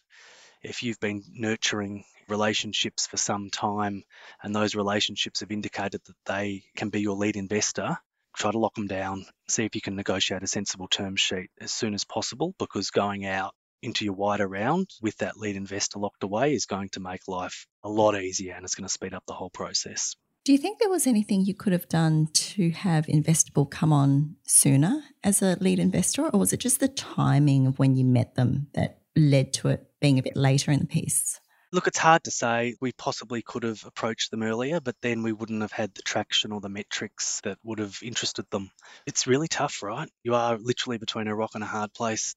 if 0.64 0.84
you've 0.84 1.00
been 1.00 1.24
nurturing 1.34 2.04
relationships 2.28 3.08
for 3.08 3.18
some 3.18 3.50
time 3.50 4.04
and 4.44 4.56
those 4.56 4.76
relationships 4.76 5.40
have 5.40 5.52
indicated 5.52 6.02
that 6.06 6.16
they 6.26 6.64
can 6.76 6.90
be 6.90 7.02
your 7.02 7.16
lead 7.16 7.36
investor, 7.36 7.98
try 8.36 8.52
to 8.52 8.60
lock 8.60 8.76
them 8.76 8.88
down, 8.88 9.26
see 9.48 9.66
if 9.66 9.76
you 9.76 9.82
can 9.82 9.96
negotiate 9.96 10.44
a 10.44 10.48
sensible 10.48 10.88
term 10.88 11.16
sheet 11.16 11.50
as 11.60 11.72
soon 11.72 11.94
as 11.94 12.04
possible 12.04 12.54
because 12.60 12.92
going 12.92 13.26
out 13.26 13.54
into 13.82 14.06
your 14.06 14.16
wider 14.16 14.48
round 14.48 14.90
with 15.02 15.16
that 15.18 15.38
lead 15.38 15.56
investor 15.56 16.00
locked 16.00 16.24
away 16.24 16.54
is 16.54 16.66
going 16.66 16.90
to 16.90 17.00
make 17.00 17.28
life 17.28 17.68
a 17.84 17.90
lot 17.90 18.20
easier 18.20 18.54
and 18.56 18.66
it's 18.66 18.76
going 18.76 18.88
to 18.88 18.94
speed 18.94 19.14
up 19.14 19.24
the 19.28 19.34
whole 19.34 19.52
process. 19.52 20.16
Do 20.48 20.54
you 20.54 20.60
think 20.60 20.80
there 20.80 20.88
was 20.88 21.06
anything 21.08 21.42
you 21.42 21.54
could 21.54 21.74
have 21.74 21.90
done 21.90 22.30
to 22.32 22.70
have 22.70 23.06
Investible 23.08 23.70
come 23.70 23.92
on 23.92 24.38
sooner 24.46 25.04
as 25.22 25.42
a 25.42 25.58
lead 25.60 25.78
investor, 25.78 26.30
or 26.30 26.40
was 26.40 26.54
it 26.54 26.62
just 26.62 26.80
the 26.80 26.88
timing 26.88 27.68
of 27.68 27.80
when 27.80 27.98
you 27.98 28.06
met 28.06 28.36
them 28.36 28.68
that 28.74 29.02
led 29.14 29.52
to 29.56 29.68
it 29.68 29.92
being 30.00 30.18
a 30.18 30.24
bit 30.24 30.38
later 30.38 30.72
in 30.72 30.80
the 30.80 30.86
piece? 30.86 31.42
Look, 31.74 31.88
it's 31.88 31.98
hard 31.98 32.24
to 32.24 32.32
say. 32.32 32.76
We 32.80 32.94
possibly 32.94 33.42
could 33.42 33.64
have 33.64 33.84
approached 33.86 34.32
them 34.32 34.42
earlier, 34.42 34.80
but 34.80 34.96
then 35.02 35.22
we 35.22 35.34
wouldn't 35.34 35.64
have 35.64 35.74
had 35.74 35.94
the 35.94 36.02
traction 36.02 36.54
or 36.54 36.62
the 36.62 36.70
metrics 36.70 37.42
that 37.42 37.58
would 37.66 37.80
have 37.80 38.00
interested 38.02 38.46
them. 38.50 38.72
It's 39.06 39.28
really 39.28 39.50
tough, 39.50 39.84
right? 39.84 40.10
You 40.24 40.36
are 40.36 40.58
literally 40.58 40.98
between 40.98 41.28
a 41.28 41.36
rock 41.36 41.56
and 41.56 41.64
a 41.66 41.68
hard 41.68 41.94
place. 41.94 42.36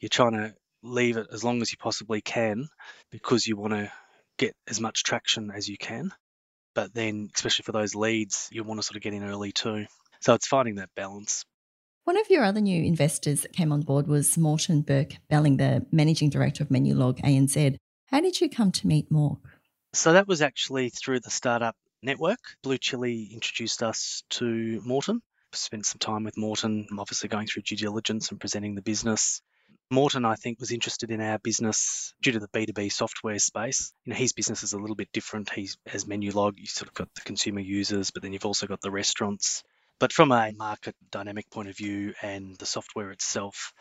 You're 0.00 0.08
trying 0.08 0.32
to 0.32 0.52
leave 0.82 1.16
it 1.16 1.28
as 1.32 1.44
long 1.44 1.62
as 1.62 1.70
you 1.70 1.78
possibly 1.78 2.22
can 2.22 2.66
because 3.12 3.46
you 3.46 3.56
want 3.56 3.74
to 3.74 3.92
get 4.36 4.56
as 4.66 4.80
much 4.80 5.04
traction 5.04 5.52
as 5.54 5.68
you 5.68 5.78
can. 5.78 6.10
But 6.74 6.94
then, 6.94 7.30
especially 7.34 7.64
for 7.64 7.72
those 7.72 7.94
leads, 7.94 8.48
you 8.50 8.64
want 8.64 8.80
to 8.80 8.86
sort 8.86 8.96
of 8.96 9.02
get 9.02 9.14
in 9.14 9.24
early 9.24 9.52
too. 9.52 9.86
So 10.20 10.34
it's 10.34 10.46
finding 10.46 10.76
that 10.76 10.90
balance. 10.94 11.44
One 12.04 12.18
of 12.18 12.30
your 12.30 12.44
other 12.44 12.60
new 12.60 12.82
investors 12.82 13.42
that 13.42 13.52
came 13.52 13.72
on 13.72 13.82
board 13.82 14.08
was 14.08 14.36
Morten 14.36 14.80
Burke 14.80 15.16
Belling, 15.28 15.56
the 15.58 15.86
managing 15.92 16.30
director 16.30 16.64
of 16.64 16.70
Menulog 16.70 17.20
ANZ. 17.20 17.76
How 18.06 18.20
did 18.20 18.40
you 18.40 18.50
come 18.50 18.72
to 18.72 18.86
meet 18.86 19.10
Mork? 19.10 19.38
So 19.92 20.14
that 20.14 20.26
was 20.26 20.42
actually 20.42 20.88
through 20.90 21.20
the 21.20 21.30
startup 21.30 21.76
network. 22.02 22.40
BlueChilli 22.64 23.30
introduced 23.30 23.82
us 23.82 24.24
to 24.30 24.80
Morten. 24.84 25.22
Spent 25.52 25.86
some 25.86 25.98
time 25.98 26.24
with 26.24 26.36
Morten, 26.36 26.86
obviously 26.98 27.28
going 27.28 27.46
through 27.46 27.62
due 27.62 27.76
diligence 27.76 28.30
and 28.30 28.40
presenting 28.40 28.74
the 28.74 28.82
business. 28.82 29.42
Morten, 29.90 30.24
I 30.24 30.36
think, 30.36 30.60
was 30.60 30.72
interested 30.72 31.10
in 31.10 31.20
our 31.20 31.38
business 31.38 32.14
due 32.22 32.32
to 32.32 32.38
the 32.40 32.48
B2B 32.48 32.90
software 32.92 33.38
space. 33.38 33.92
You 34.04 34.12
know, 34.12 34.18
his 34.18 34.32
business 34.32 34.62
is 34.62 34.72
a 34.72 34.78
little 34.78 34.96
bit 34.96 35.12
different. 35.12 35.50
He 35.50 35.68
has 35.86 36.04
Menulog, 36.06 36.54
you 36.58 36.66
sort 36.66 36.88
of 36.88 36.94
got 36.94 37.08
the 37.14 37.20
consumer 37.22 37.60
users, 37.60 38.10
but 38.10 38.22
then 38.22 38.32
you've 38.32 38.46
also 38.46 38.66
got 38.66 38.80
the 38.80 38.90
restaurants. 38.90 39.62
But 39.98 40.12
from 40.12 40.32
a 40.32 40.52
market 40.52 40.96
dynamic 41.10 41.50
point 41.50 41.68
of 41.68 41.76
view 41.76 42.14
and 42.22 42.56
the 42.56 42.66
software 42.66 43.10
itself, 43.10 43.72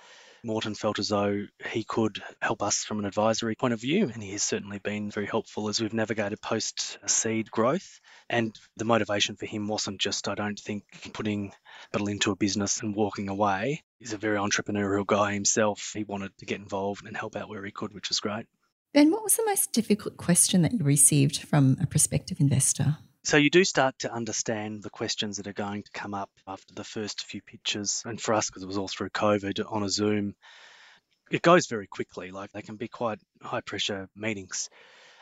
Morten 0.44 0.74
felt 0.74 0.98
as 0.98 1.10
though 1.10 1.46
he 1.70 1.84
could 1.84 2.22
help 2.42 2.64
us 2.64 2.84
from 2.84 3.00
an 3.00 3.06
advisory 3.06 3.56
point 3.56 3.74
of 3.74 3.82
view, 3.82 4.10
and 4.12 4.24
he 4.24 4.32
has 4.32 4.44
certainly 4.44 4.80
been 4.80 5.12
very 5.12 5.28
helpful 5.28 5.70
as 5.70 5.80
we've 5.80 5.94
navigated 5.94 6.42
post 6.42 6.98
seed 7.06 7.52
growth. 7.52 8.00
And 8.30 8.58
the 8.78 8.86
motivation 8.86 9.36
for 9.36 9.46
him 9.46 9.68
wasn't 9.68 10.00
just, 10.00 10.28
I 10.28 10.36
don't 10.36 10.60
think, 10.60 10.84
putting 11.14 11.52
capital 11.84 12.08
into 12.08 12.32
a 12.32 12.36
business 12.36 12.82
and 12.82 12.96
walking 12.96 13.30
away. 13.30 13.84
He's 14.00 14.14
a 14.14 14.18
very 14.18 14.38
entrepreneurial 14.38 15.06
guy 15.06 15.34
himself. 15.34 15.92
He 15.94 16.04
wanted 16.04 16.36
to 16.38 16.46
get 16.46 16.60
involved 16.60 17.06
and 17.06 17.16
help 17.16 17.36
out 17.36 17.50
where 17.50 17.64
he 17.64 17.72
could, 17.72 17.94
which 17.94 18.10
was 18.10 18.20
great. 18.20 18.48
Ben, 18.94 19.12
what 19.12 19.24
was 19.24 19.38
the 19.38 19.46
most 19.46 19.72
difficult 19.72 20.18
question 20.18 20.64
that 20.64 20.74
you 20.74 20.84
received 20.84 21.42
from 21.44 21.78
a 21.82 21.88
prospective 21.88 22.40
investor? 22.40 22.98
So 23.24 23.38
you 23.38 23.52
do 23.52 23.64
start 23.64 24.00
to 24.00 24.12
understand 24.12 24.82
the 24.82 24.90
questions 24.90 25.38
that 25.38 25.48
are 25.48 25.54
going 25.54 25.84
to 25.84 25.92
come 25.92 26.16
up 26.16 26.32
after 26.48 26.74
the 26.74 26.84
first 26.84 27.26
few 27.26 27.42
pictures. 27.42 28.02
And 28.06 28.20
for 28.20 28.34
us, 28.34 28.48
because 28.48 28.64
it 28.64 28.68
was 28.68 28.80
all 28.80 28.88
through 28.88 29.12
COVID 29.12 29.64
on 29.72 29.84
a 29.84 29.90
Zoom, 29.90 30.36
it 31.30 31.44
goes 31.44 31.68
very 31.68 31.86
quickly. 31.86 32.32
Like 32.32 32.52
they 32.52 32.64
can 32.64 32.78
be 32.78 32.88
quite 32.88 33.20
high 33.42 33.62
pressure 33.62 34.10
meetings. 34.16 34.70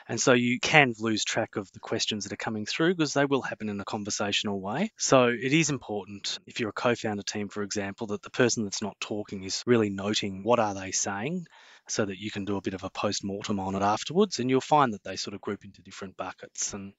And 0.08 0.20
so 0.20 0.34
you 0.34 0.60
can 0.60 0.96
lose 0.98 1.24
track 1.24 1.56
of 1.56 1.72
the 1.72 1.80
questions 1.80 2.24
that 2.24 2.34
are 2.34 2.38
coming 2.38 2.66
through 2.66 2.96
because 2.96 3.14
they 3.14 3.26
will 3.26 3.44
happen 3.44 3.70
in 3.70 3.80
a 3.80 3.86
conversational 3.86 4.60
way. 4.60 4.92
So 4.98 5.26
it 5.26 5.54
is 5.54 5.70
important 5.70 6.40
if 6.48 6.60
you're 6.60 6.70
a 6.70 6.74
co-founder 6.74 7.22
team, 7.22 7.48
for 7.48 7.62
example, 7.62 8.08
that 8.08 8.24
the 8.24 8.32
person 8.32 8.64
that's 8.64 8.82
not 8.82 9.00
talking 9.00 9.44
is 9.44 9.62
really 9.68 9.92
noting 9.92 10.42
what 10.44 10.60
are 10.60 10.74
they 10.74 10.92
saying 10.92 11.46
so 11.88 12.06
that 12.06 12.18
you 12.18 12.32
can 12.32 12.46
do 12.46 12.58
a 12.58 12.62
bit 12.62 12.74
of 12.74 12.84
a 12.84 12.90
post-mortem 12.90 13.60
on 13.60 13.76
it 13.76 13.84
afterwards. 13.84 14.40
And 14.40 14.50
you'll 14.50 14.62
find 14.62 14.94
that 14.94 15.04
they 15.04 15.16
sort 15.16 15.36
of 15.36 15.42
group 15.42 15.64
into 15.64 15.84
different 15.84 16.18
buckets. 16.18 16.74
And 16.74 16.94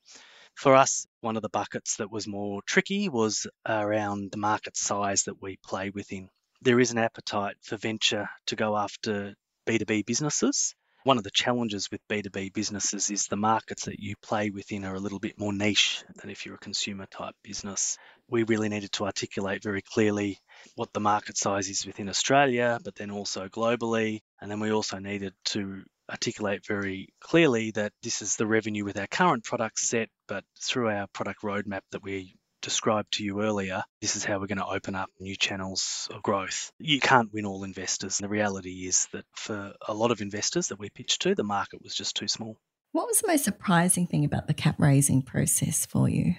for 0.55 0.77
us, 0.77 1.07
one 1.21 1.37
of 1.37 1.43
the 1.43 1.49
buckets 1.49 1.97
that 1.97 2.11
was 2.11 2.27
more 2.27 2.61
tricky 2.67 3.09
was 3.09 3.47
around 3.67 4.31
the 4.31 4.39
market 4.39 4.77
size 4.77 5.25
that 5.25 5.41
we 5.41 5.59
play 5.65 5.91
within. 5.91 6.29
There 6.63 6.81
is 6.81 6.91
an 6.91 6.99
appetite 6.99 7.57
for 7.63 7.77
venture 7.77 8.29
to 8.47 8.57
go 8.57 8.77
after 8.77 9.35
B2B 9.67 10.05
businesses. 10.05 10.75
One 11.03 11.17
of 11.17 11.25
the 11.25 11.31
challenges 11.31 11.91
with 11.91 12.07
B2B 12.09 12.53
businesses 12.53 13.11
is 13.11 13.27
the 13.27 13.37
markets 13.37 13.87
that 13.87 14.01
you 14.01 14.17
play 14.23 14.51
within 14.51 14.85
are 14.85 14.95
a 14.95 15.01
little 15.01 15.19
bit 15.19 15.39
more 15.39 15.53
niche 15.53 16.05
than 16.17 16.29
if 16.29 16.45
you're 16.45 16.57
a 16.57 16.59
consumer 16.59 17.07
type 17.07 17.35
business. 17.43 17.97
We 18.29 18.43
really 18.43 18.69
needed 18.69 18.93
to 18.93 19.07
articulate 19.07 19.63
very 19.63 19.81
clearly 19.81 20.39
what 20.75 20.93
the 20.93 21.01
market 21.01 21.39
size 21.39 21.71
is 21.71 21.87
within 21.87 22.11
Australia, 22.11 22.79
but 22.85 22.97
then 22.97 23.11
also 23.11 23.49
globally. 23.49 24.21
And 24.43 24.51
then 24.51 24.61
we 24.61 24.73
also 24.73 24.99
needed 24.99 25.33
to 25.47 25.85
articulate 26.11 26.67
very 26.67 27.09
clearly 27.21 27.71
that 27.73 27.93
this 28.03 28.23
is 28.23 28.37
the 28.37 28.47
revenue 28.47 28.85
with 28.85 28.99
our 28.99 29.07
current 29.07 29.45
product 29.45 29.79
set, 29.79 30.09
but 30.27 30.45
through 30.61 30.89
our 30.89 31.07
product 31.09 31.43
roadmap 31.43 31.83
that 31.93 32.03
we 32.03 32.35
described 32.63 33.13
to 33.13 33.25
you 33.25 33.43
earlier, 33.43 33.83
this 34.01 34.17
is 34.17 34.25
how 34.25 34.39
we're 34.39 34.47
going 34.47 34.59
to 34.59 34.67
open 34.67 34.95
up 34.95 35.09
new 35.19 35.37
channels 35.37 36.09
of 36.15 36.23
growth. 36.23 36.71
You 36.79 37.01
can't 37.01 37.33
win 37.33 37.47
all 37.47 37.65
investors. 37.65 38.19
The 38.19 38.29
reality 38.29 38.87
is 38.87 39.09
that 39.13 39.25
for 39.35 39.73
a 39.87 39.95
lot 39.95 40.11
of 40.11 40.21
investors 40.21 40.69
that 40.69 40.79
we 40.79 40.91
pitched 40.91 41.23
to, 41.23 41.35
the 41.35 41.45
market 41.45 41.83
was 41.83 41.95
just 41.95 42.17
too 42.17 42.29
small. 42.29 42.57
What 42.93 43.07
was 43.07 43.21
the 43.21 43.29
most 43.29 43.45
surprising 43.45 44.07
thing 44.07 44.25
about 44.25 44.47
the 44.47 44.55
cap 44.55 44.77
raising 44.79 45.23
process 45.23 45.87
for 45.87 46.09
you? 46.09 46.35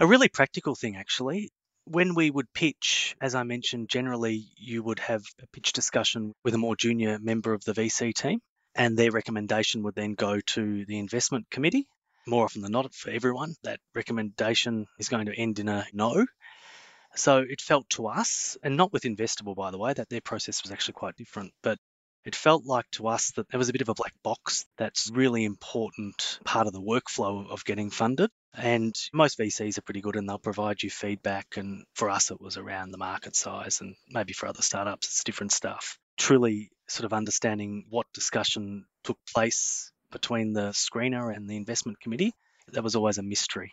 A 0.00 0.06
really 0.06 0.28
practical 0.28 0.74
thing, 0.74 0.96
actually. 0.96 1.50
When 1.84 2.14
we 2.14 2.30
would 2.30 2.52
pitch, 2.54 3.16
as 3.20 3.34
I 3.34 3.42
mentioned, 3.42 3.88
generally 3.88 4.46
you 4.56 4.82
would 4.82 5.00
have 5.00 5.22
a 5.42 5.46
pitch 5.52 5.72
discussion 5.72 6.32
with 6.44 6.54
a 6.54 6.58
more 6.58 6.76
junior 6.76 7.18
member 7.18 7.52
of 7.52 7.64
the 7.64 7.72
VC 7.72 8.14
team 8.14 8.40
and 8.80 8.96
their 8.96 9.10
recommendation 9.10 9.82
would 9.82 9.94
then 9.94 10.14
go 10.14 10.40
to 10.40 10.86
the 10.86 10.98
investment 10.98 11.50
committee. 11.50 11.86
More 12.26 12.44
often 12.44 12.62
than 12.62 12.72
not, 12.72 12.94
for 12.94 13.10
everyone, 13.10 13.54
that 13.62 13.78
recommendation 13.94 14.86
is 14.98 15.10
going 15.10 15.26
to 15.26 15.34
end 15.34 15.58
in 15.58 15.68
a 15.68 15.84
no. 15.92 16.24
So 17.14 17.44
it 17.46 17.60
felt 17.60 17.90
to 17.90 18.06
us, 18.06 18.56
and 18.62 18.78
not 18.78 18.90
with 18.90 19.02
Investible, 19.02 19.54
by 19.54 19.70
the 19.70 19.76
way, 19.76 19.92
that 19.92 20.08
their 20.08 20.22
process 20.22 20.62
was 20.62 20.72
actually 20.72 20.94
quite 20.94 21.16
different, 21.16 21.52
but 21.62 21.76
it 22.24 22.34
felt 22.34 22.64
like 22.64 22.86
to 22.92 23.08
us 23.08 23.32
that 23.32 23.50
there 23.50 23.58
was 23.58 23.68
a 23.68 23.72
bit 23.72 23.82
of 23.82 23.90
a 23.90 23.94
black 23.94 24.14
box 24.22 24.64
that's 24.78 25.10
really 25.12 25.44
important 25.44 26.38
part 26.46 26.66
of 26.66 26.72
the 26.72 26.80
workflow 26.80 27.50
of 27.50 27.66
getting 27.66 27.90
funded. 27.90 28.30
And 28.54 28.94
most 29.12 29.38
VCs 29.38 29.76
are 29.76 29.82
pretty 29.82 30.00
good 30.00 30.16
and 30.16 30.26
they'll 30.26 30.38
provide 30.38 30.82
you 30.82 30.88
feedback. 30.88 31.58
And 31.58 31.84
for 31.94 32.08
us, 32.08 32.30
it 32.30 32.40
was 32.40 32.56
around 32.56 32.92
the 32.92 32.98
market 32.98 33.36
size, 33.36 33.82
and 33.82 33.94
maybe 34.08 34.32
for 34.32 34.46
other 34.46 34.62
startups, 34.62 35.08
it's 35.08 35.24
different 35.24 35.52
stuff. 35.52 35.98
Truly 36.16 36.70
sort 36.90 37.04
of 37.04 37.12
understanding 37.12 37.86
what 37.88 38.06
discussion 38.12 38.84
took 39.04 39.18
place 39.32 39.92
between 40.10 40.52
the 40.52 40.70
screener 40.70 41.34
and 41.34 41.48
the 41.48 41.56
investment 41.56 42.00
committee, 42.00 42.32
that 42.72 42.82
was 42.82 42.96
always 42.96 43.18
a 43.18 43.22
mystery. 43.22 43.72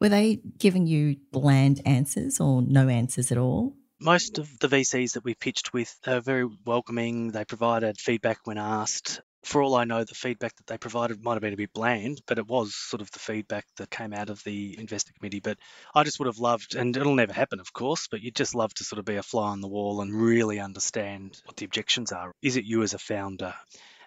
Were 0.00 0.08
they 0.08 0.40
giving 0.58 0.86
you 0.86 1.16
bland 1.30 1.82
answers 1.84 2.40
or 2.40 2.62
no 2.62 2.88
answers 2.88 3.30
at 3.32 3.38
all? 3.38 3.74
Most 4.00 4.38
of 4.38 4.58
the 4.58 4.68
VCs 4.68 5.12
that 5.12 5.24
we 5.24 5.34
pitched 5.34 5.74
with 5.74 5.94
are 6.06 6.20
very 6.20 6.48
welcoming. 6.64 7.32
They 7.32 7.44
provided 7.44 7.98
feedback 7.98 8.38
when 8.44 8.56
asked. 8.56 9.20
For 9.42 9.62
all 9.62 9.74
I 9.74 9.84
know, 9.84 10.04
the 10.04 10.14
feedback 10.14 10.54
that 10.56 10.66
they 10.66 10.78
provided 10.78 11.22
might 11.22 11.34
have 11.34 11.42
been 11.42 11.54
a 11.54 11.56
bit 11.56 11.72
bland, 11.72 12.20
but 12.26 12.38
it 12.38 12.46
was 12.46 12.74
sort 12.74 13.00
of 13.00 13.10
the 13.10 13.18
feedback 13.18 13.64
that 13.76 13.90
came 13.90 14.12
out 14.12 14.30
of 14.30 14.42
the 14.44 14.78
investor 14.78 15.12
committee. 15.18 15.40
But 15.40 15.58
I 15.94 16.04
just 16.04 16.18
would 16.18 16.26
have 16.26 16.38
loved, 16.38 16.74
and 16.74 16.96
it'll 16.96 17.14
never 17.14 17.32
happen, 17.32 17.60
of 17.60 17.72
course, 17.72 18.06
but 18.10 18.20
you'd 18.20 18.36
just 18.36 18.54
love 18.54 18.74
to 18.74 18.84
sort 18.84 18.98
of 18.98 19.04
be 19.06 19.16
a 19.16 19.22
fly 19.22 19.48
on 19.48 19.60
the 19.60 19.68
wall 19.68 20.02
and 20.02 20.14
really 20.14 20.60
understand 20.60 21.40
what 21.46 21.56
the 21.56 21.64
objections 21.64 22.12
are. 22.12 22.32
Is 22.42 22.56
it 22.56 22.64
you 22.64 22.82
as 22.82 22.94
a 22.94 22.98
founder? 22.98 23.54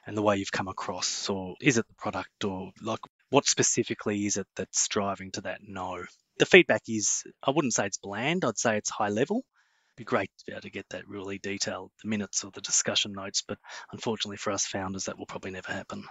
and 0.05 0.17
the 0.17 0.21
way 0.21 0.37
you've 0.37 0.51
come 0.51 0.67
across, 0.67 1.29
or 1.29 1.55
is 1.61 1.77
it 1.77 1.87
the 1.87 1.93
product, 1.95 2.43
or 2.43 2.71
like 2.81 2.99
what 3.29 3.45
specifically 3.45 4.25
is 4.25 4.37
it 4.37 4.47
that's 4.55 4.87
driving 4.87 5.31
to 5.31 5.41
that 5.41 5.61
no? 5.65 6.03
The 6.39 6.45
feedback 6.45 6.81
is, 6.87 7.23
I 7.41 7.51
wouldn't 7.51 7.73
say 7.73 7.85
it's 7.85 7.97
bland, 7.97 8.43
I'd 8.43 8.57
say 8.57 8.77
it's 8.77 8.89
high 8.89 9.09
level. 9.09 9.43
Be 9.95 10.03
great 10.03 10.29
to 10.39 10.45
be 10.47 10.53
able 10.53 10.61
to 10.61 10.71
get 10.71 10.85
that 10.89 11.07
really 11.07 11.37
detailed, 11.37 11.91
the 12.01 12.09
minutes 12.09 12.43
or 12.43 12.51
the 12.51 12.61
discussion 12.61 13.11
notes, 13.13 13.43
but 13.47 13.59
unfortunately 13.91 14.37
for 14.37 14.51
us 14.51 14.65
founders, 14.65 15.05
that 15.05 15.17
will 15.17 15.25
probably 15.25 15.51
never 15.51 15.71
happen. 15.71 16.05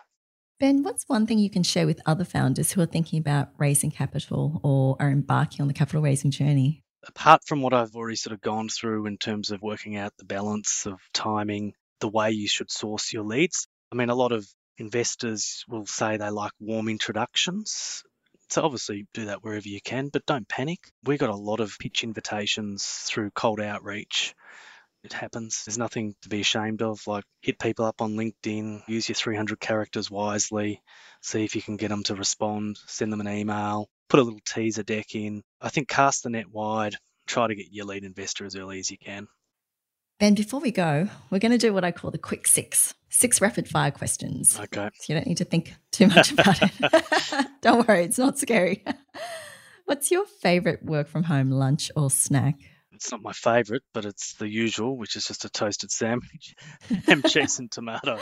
Ben, 0.60 0.84
what's 0.84 1.08
one 1.08 1.26
thing 1.26 1.38
you 1.38 1.50
can 1.50 1.64
share 1.64 1.86
with 1.86 2.00
other 2.06 2.24
founders 2.24 2.70
who 2.70 2.80
are 2.80 2.86
thinking 2.86 3.18
about 3.18 3.48
raising 3.58 3.90
capital 3.90 4.60
or 4.62 4.96
are 5.00 5.10
embarking 5.10 5.60
on 5.60 5.66
the 5.66 5.74
capital 5.74 6.00
raising 6.00 6.30
journey? 6.30 6.84
Apart 7.04 7.42
from 7.44 7.62
what 7.62 7.74
I've 7.74 7.96
already 7.96 8.14
sort 8.14 8.34
of 8.34 8.40
gone 8.40 8.68
through 8.68 9.06
in 9.06 9.18
terms 9.18 9.50
of 9.50 9.60
working 9.60 9.96
out 9.96 10.12
the 10.18 10.24
balance 10.24 10.86
of 10.86 11.00
timing, 11.12 11.72
the 11.98 12.08
way 12.08 12.30
you 12.30 12.46
should 12.46 12.70
source 12.70 13.12
your 13.12 13.24
leads, 13.24 13.66
I 13.90 13.96
mean, 13.96 14.08
a 14.08 14.14
lot 14.14 14.30
of 14.30 14.46
investors 14.78 15.64
will 15.68 15.86
say 15.86 16.16
they 16.16 16.30
like 16.30 16.52
warm 16.60 16.88
introductions. 16.88 18.04
So 18.52 18.60
obviously 18.64 19.06
do 19.14 19.24
that 19.24 19.42
wherever 19.42 19.66
you 19.66 19.80
can, 19.80 20.08
but 20.08 20.26
don't 20.26 20.46
panic. 20.46 20.80
We 21.04 21.16
got 21.16 21.30
a 21.30 21.34
lot 21.34 21.60
of 21.60 21.74
pitch 21.78 22.04
invitations 22.04 22.84
through 22.84 23.30
cold 23.30 23.62
outreach. 23.62 24.34
It 25.02 25.14
happens. 25.14 25.64
There's 25.64 25.78
nothing 25.78 26.14
to 26.20 26.28
be 26.28 26.42
ashamed 26.42 26.82
of. 26.82 27.06
Like 27.06 27.24
hit 27.40 27.58
people 27.58 27.86
up 27.86 28.02
on 28.02 28.14
LinkedIn, 28.14 28.82
use 28.86 29.08
your 29.08 29.16
300 29.16 29.58
characters 29.58 30.10
wisely, 30.10 30.82
see 31.22 31.44
if 31.44 31.56
you 31.56 31.62
can 31.62 31.78
get 31.78 31.88
them 31.88 32.02
to 32.02 32.14
respond, 32.14 32.76
send 32.88 33.10
them 33.10 33.22
an 33.22 33.28
email, 33.28 33.88
put 34.10 34.20
a 34.20 34.22
little 34.22 34.42
teaser 34.44 34.82
deck 34.82 35.14
in. 35.14 35.42
I 35.58 35.70
think 35.70 35.88
cast 35.88 36.22
the 36.22 36.28
net 36.28 36.50
wide, 36.50 36.96
try 37.26 37.46
to 37.46 37.54
get 37.54 37.72
your 37.72 37.86
lead 37.86 38.04
investor 38.04 38.44
as 38.44 38.54
early 38.54 38.80
as 38.80 38.90
you 38.90 38.98
can. 38.98 39.28
Ben, 40.22 40.36
before 40.36 40.60
we 40.60 40.70
go, 40.70 41.08
we're 41.30 41.40
going 41.40 41.50
to 41.50 41.58
do 41.58 41.74
what 41.74 41.82
I 41.82 41.90
call 41.90 42.12
the 42.12 42.16
quick 42.16 42.46
six 42.46 42.94
six 43.08 43.40
rapid 43.40 43.68
fire 43.68 43.90
questions. 43.90 44.56
Okay. 44.56 44.88
So 44.94 45.12
you 45.12 45.18
don't 45.18 45.26
need 45.26 45.38
to 45.38 45.44
think 45.44 45.74
too 45.90 46.06
much 46.06 46.30
about 46.30 46.62
it. 46.62 46.70
don't 47.60 47.88
worry, 47.88 48.04
it's 48.04 48.18
not 48.18 48.38
scary. 48.38 48.84
What's 49.86 50.12
your 50.12 50.24
favorite 50.24 50.84
work 50.84 51.08
from 51.08 51.24
home 51.24 51.50
lunch 51.50 51.90
or 51.96 52.08
snack? 52.08 52.54
It's 52.92 53.10
not 53.10 53.20
my 53.20 53.32
favorite, 53.32 53.82
but 53.92 54.04
it's 54.04 54.34
the 54.34 54.48
usual, 54.48 54.96
which 54.96 55.16
is 55.16 55.24
just 55.24 55.44
a 55.44 55.50
toasted 55.50 55.90
sandwich, 55.90 56.54
ham, 57.04 57.24
cheese, 57.26 57.58
and 57.58 57.68
tomato. 57.68 58.20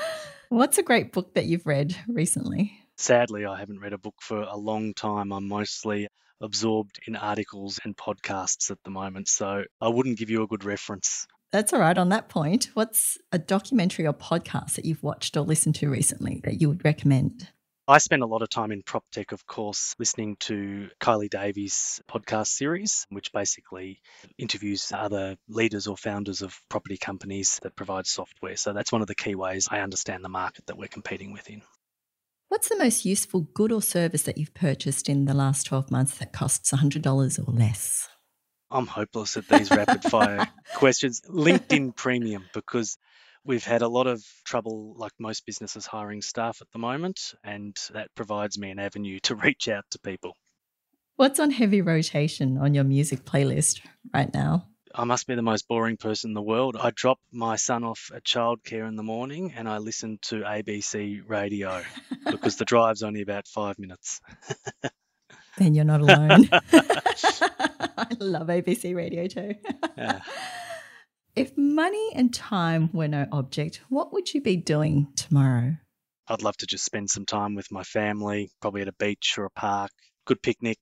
What's 0.49 0.79
a 0.79 0.83
great 0.83 1.13
book 1.13 1.35
that 1.35 1.45
you've 1.45 1.67
read 1.67 1.95
recently? 2.09 2.79
Sadly, 2.97 3.45
I 3.45 3.59
haven't 3.59 3.81
read 3.81 3.93
a 3.93 3.99
book 3.99 4.15
for 4.23 4.41
a 4.41 4.57
long 4.57 4.95
time. 4.95 5.35
I'm 5.35 5.49
mostly 5.49 6.09
absorbed 6.41 6.99
in 7.07 7.15
articles 7.15 7.79
and 7.85 7.95
podcasts 7.95 8.71
at 8.71 8.79
the 8.85 8.91
moment, 8.91 9.29
so 9.29 9.65
I 9.83 9.89
wouldn't 9.89 10.17
give 10.17 10.31
you 10.31 10.43
a 10.43 10.47
good 10.47 10.65
reference. 10.65 11.27
That's 11.53 11.73
all 11.73 11.81
right. 11.81 11.99
On 11.99 12.11
that 12.11 12.29
point, 12.29 12.71
what's 12.75 13.19
a 13.33 13.39
documentary 13.39 14.07
or 14.07 14.13
podcast 14.13 14.75
that 14.75 14.85
you've 14.85 15.03
watched 15.03 15.37
or 15.37 15.41
listened 15.41 15.75
to 15.77 15.91
recently 15.91 16.41
that 16.45 16.61
you 16.61 16.69
would 16.69 16.85
recommend? 16.85 17.49
I 17.89 17.99
spend 17.99 18.23
a 18.23 18.27
lot 18.27 18.43
of 18.43 18.49
time 18.49 18.71
in 18.71 18.85
prop 18.85 19.03
tech, 19.11 19.33
of 19.33 19.45
course, 19.49 19.97
listening 19.99 20.37
to 20.41 20.91
Kylie 21.01 21.29
Davis' 21.29 22.01
podcast 22.09 22.47
series, 22.47 23.05
which 23.11 23.33
basically 23.33 24.01
interviews 24.39 24.93
other 24.95 25.37
leaders 25.49 25.89
or 25.89 25.97
founders 25.97 26.43
of 26.43 26.57
property 26.69 26.97
companies 26.97 27.59
that 27.65 27.75
provide 27.75 28.07
software. 28.07 28.55
So 28.55 28.73
that's 28.73 28.93
one 28.93 29.01
of 29.01 29.09
the 29.09 29.17
key 29.17 29.35
ways 29.35 29.67
I 29.69 29.81
understand 29.81 30.23
the 30.25 30.29
market 30.29 30.67
that 30.67 30.79
we're 30.79 30.87
competing 30.87 31.33
within. 31.33 31.63
What's 32.49 32.69
the 32.69 32.79
most 32.79 33.05
useful 33.05 33.41
good 33.41 33.73
or 33.73 33.83
service 33.83 34.23
that 34.23 34.39
you've 34.39 34.55
purchased 34.55 35.09
in 35.09 35.25
the 35.25 35.35
last 35.35 35.65
12 35.65 35.91
months 35.91 36.17
that 36.19 36.33
costs 36.33 36.71
$100 36.71 37.49
or 37.49 37.53
less? 37.53 38.09
I'm 38.71 38.87
hopeless 38.87 39.37
at 39.37 39.49
these 39.49 39.71
rapid 39.71 40.05
fire 40.05 40.47
questions. 40.75 41.23
LinkedIn 41.29 41.97
Premium, 41.97 42.45
because 42.55 42.99
we've 43.45 43.65
had 43.65 43.83
a 43.83 43.89
lot 43.89 44.07
of 44.07 44.25
trouble, 44.45 44.95
like 44.97 45.13
most 45.19 45.45
businesses, 45.45 45.87
hiring 45.87 46.23
staff 46.23 46.59
at 46.61 46.69
the 46.73 46.79
moment, 46.79 47.35
and 47.43 47.77
that 47.93 48.15
provides 48.15 48.59
me 48.59 48.71
an 48.71 48.79
avenue 48.79 49.19
to 49.25 49.35
reach 49.35 49.69
out 49.69 49.85
to 49.91 49.99
people. 49.99 50.37
What's 51.17 51.41
on 51.41 51.51
heavy 51.51 51.83
rotation 51.83 52.59
on 52.59 52.75
your 52.75 52.85
music 52.85 53.25
playlist 53.25 53.81
right 54.15 54.33
now? 54.33 54.67
I 54.95 55.05
must 55.05 55.27
be 55.27 55.35
the 55.35 55.43
most 55.43 55.69
boring 55.69 55.97
person 55.97 56.31
in 56.31 56.35
the 56.35 56.43
world. 56.43 56.77
I 56.77 56.91
drop 56.91 57.19
my 57.31 57.57
son 57.57 57.85
off 57.85 58.11
at 58.15 58.25
childcare 58.25 58.89
in 58.89 58.97
the 58.97 59.03
morning 59.03 59.53
and 59.57 59.69
I 59.69 59.79
listen 59.79 60.19
to 60.23 60.41
ABC 60.41 61.21
radio 61.29 61.83
because 62.29 62.57
the 62.57 62.65
drive's 62.65 63.03
only 63.03 63.23
about 63.23 63.47
five 63.47 63.79
minutes. 63.79 64.21
then 65.61 65.75
you're 65.75 65.85
not 65.85 66.01
alone. 66.01 66.49
I 66.73 68.07
love 68.19 68.49
ABC 68.49 68.95
radio 68.95 69.27
too. 69.27 69.55
Yeah. 69.97 70.21
If 71.37 71.57
money 71.57 72.11
and 72.17 72.35
time 72.35 72.91
were 72.93 73.07
no 73.07 73.25
object, 73.31 73.83
what 73.89 74.13
would 74.13 74.35
you 74.35 74.43
be 74.43 74.57
doing 74.57 75.07
tomorrow? 75.15 75.77
I'd 76.27 76.43
love 76.43 76.57
to 76.59 76.67
just 76.67 76.85
spend 76.85 77.09
some 77.09 77.25
time 77.25 77.55
with 77.55 77.71
my 77.71 77.85
family, 77.85 78.51
probably 78.61 78.83
at 78.83 78.89
a 78.89 78.93
beach 78.93 79.37
or 79.39 79.45
a 79.45 79.51
park, 79.51 79.93
good 80.27 80.43
picnic. 80.43 80.79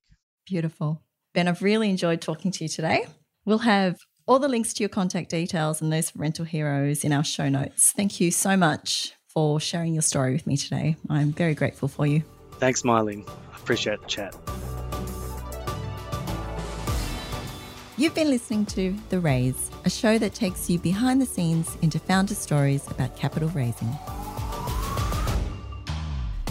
Beautiful. 0.47 1.03
Ben, 1.35 1.47
I've 1.47 1.61
really 1.61 1.89
enjoyed 1.89 2.19
talking 2.19 2.51
to 2.51 2.63
you 2.63 2.67
today. 2.67 3.05
We'll 3.45 3.59
have 3.59 3.97
all 4.25 4.39
the 4.39 4.47
links 4.47 4.73
to 4.73 4.83
your 4.83 4.89
contact 4.89 5.29
details 5.29 5.81
and 5.81 5.93
those 5.93 6.09
for 6.09 6.19
Rental 6.19 6.45
Heroes 6.45 7.03
in 7.03 7.13
our 7.13 7.23
show 7.23 7.47
notes. 7.47 7.91
Thank 7.95 8.19
you 8.19 8.31
so 8.31 8.57
much 8.57 9.13
for 9.27 9.59
sharing 9.59 9.93
your 9.93 10.01
story 10.01 10.33
with 10.33 10.47
me 10.47 10.57
today. 10.57 10.97
I'm 11.09 11.31
very 11.31 11.53
grateful 11.53 11.87
for 11.87 12.07
you. 12.07 12.23
Thanks, 12.59 12.83
Mylene. 12.83 13.27
I 13.27 13.57
appreciate 13.57 14.01
the 14.01 14.07
chat. 14.07 14.35
You've 17.97 18.15
been 18.15 18.29
listening 18.29 18.65
to 18.67 18.95
The 19.09 19.19
Raise, 19.19 19.71
a 19.83 19.89
show 19.89 20.17
that 20.19 20.33
takes 20.33 20.69
you 20.69 20.79
behind 20.79 21.21
the 21.21 21.25
scenes 21.25 21.77
into 21.81 21.99
founder 21.99 22.35
stories 22.35 22.87
about 22.89 23.17
capital 23.17 23.49
raising. 23.49 23.89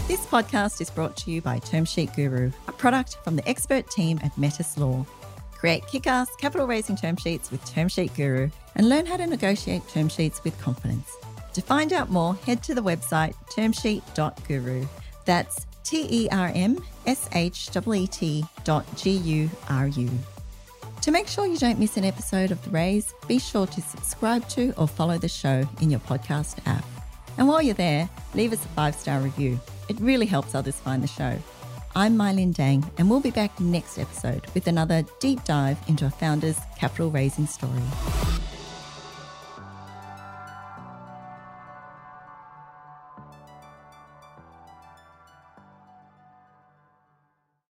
This 0.07 0.25
podcast 0.25 0.81
is 0.81 0.89
brought 0.89 1.15
to 1.17 1.31
you 1.31 1.41
by 1.41 1.59
Termsheet 1.59 2.15
Guru, 2.15 2.51
a 2.67 2.71
product 2.71 3.17
from 3.23 3.35
the 3.35 3.47
expert 3.47 3.89
team 3.89 4.19
at 4.23 4.35
Metis 4.37 4.77
Law. 4.77 5.05
Create 5.51 5.85
kick-ass 5.87 6.35
capital 6.37 6.65
raising 6.67 6.95
term 6.95 7.15
sheets 7.15 7.51
with 7.51 7.63
Termsheet 7.65 8.15
Guru 8.15 8.49
and 8.75 8.89
learn 8.89 9.05
how 9.05 9.17
to 9.17 9.27
negotiate 9.27 9.87
term 9.89 10.09
sheets 10.09 10.43
with 10.43 10.59
confidence. 10.59 11.15
To 11.53 11.61
find 11.61 11.93
out 11.93 12.09
more, 12.09 12.35
head 12.45 12.63
to 12.63 12.75
the 12.75 12.81
website 12.81 13.33
termsheet.guru. 13.51 14.85
That's 15.25 15.65
T 15.83 16.07
E 16.09 16.29
R 16.31 16.51
M 16.53 16.83
S 17.05 17.29
H 17.33 17.69
E 17.75 18.07
T 18.07 18.45
dot 18.63 18.85
G 18.95 19.11
U 19.11 19.49
R 19.69 19.87
U. 19.87 20.09
To 21.01 21.11
make 21.11 21.27
sure 21.27 21.45
you 21.45 21.57
don't 21.57 21.79
miss 21.79 21.95
an 21.95 22.03
episode 22.03 22.51
of 22.51 22.61
The 22.63 22.71
Raise, 22.71 23.13
be 23.27 23.39
sure 23.39 23.65
to 23.67 23.81
subscribe 23.81 24.47
to 24.49 24.73
or 24.77 24.87
follow 24.87 25.17
the 25.17 25.29
show 25.29 25.67
in 25.81 25.89
your 25.89 26.01
podcast 26.01 26.57
app. 26.65 26.83
And 27.37 27.47
while 27.47 27.61
you're 27.61 27.73
there, 27.73 28.09
leave 28.33 28.51
us 28.51 28.63
a 28.65 28.67
five 28.69 28.95
star 28.95 29.19
review. 29.19 29.59
It 29.87 29.99
really 29.99 30.25
helps 30.25 30.55
others 30.55 30.75
find 30.75 31.01
the 31.01 31.07
show. 31.07 31.37
I'm 31.95 32.15
Mylin 32.15 32.53
Dang, 32.53 32.89
and 32.97 33.09
we'll 33.09 33.21
be 33.21 33.31
back 33.31 33.59
next 33.59 33.97
episode 33.97 34.45
with 34.53 34.67
another 34.67 35.03
deep 35.19 35.43
dive 35.45 35.79
into 35.87 36.05
a 36.05 36.09
founder's 36.09 36.59
capital 36.77 37.09
raising 37.09 37.47
story. 37.47 37.81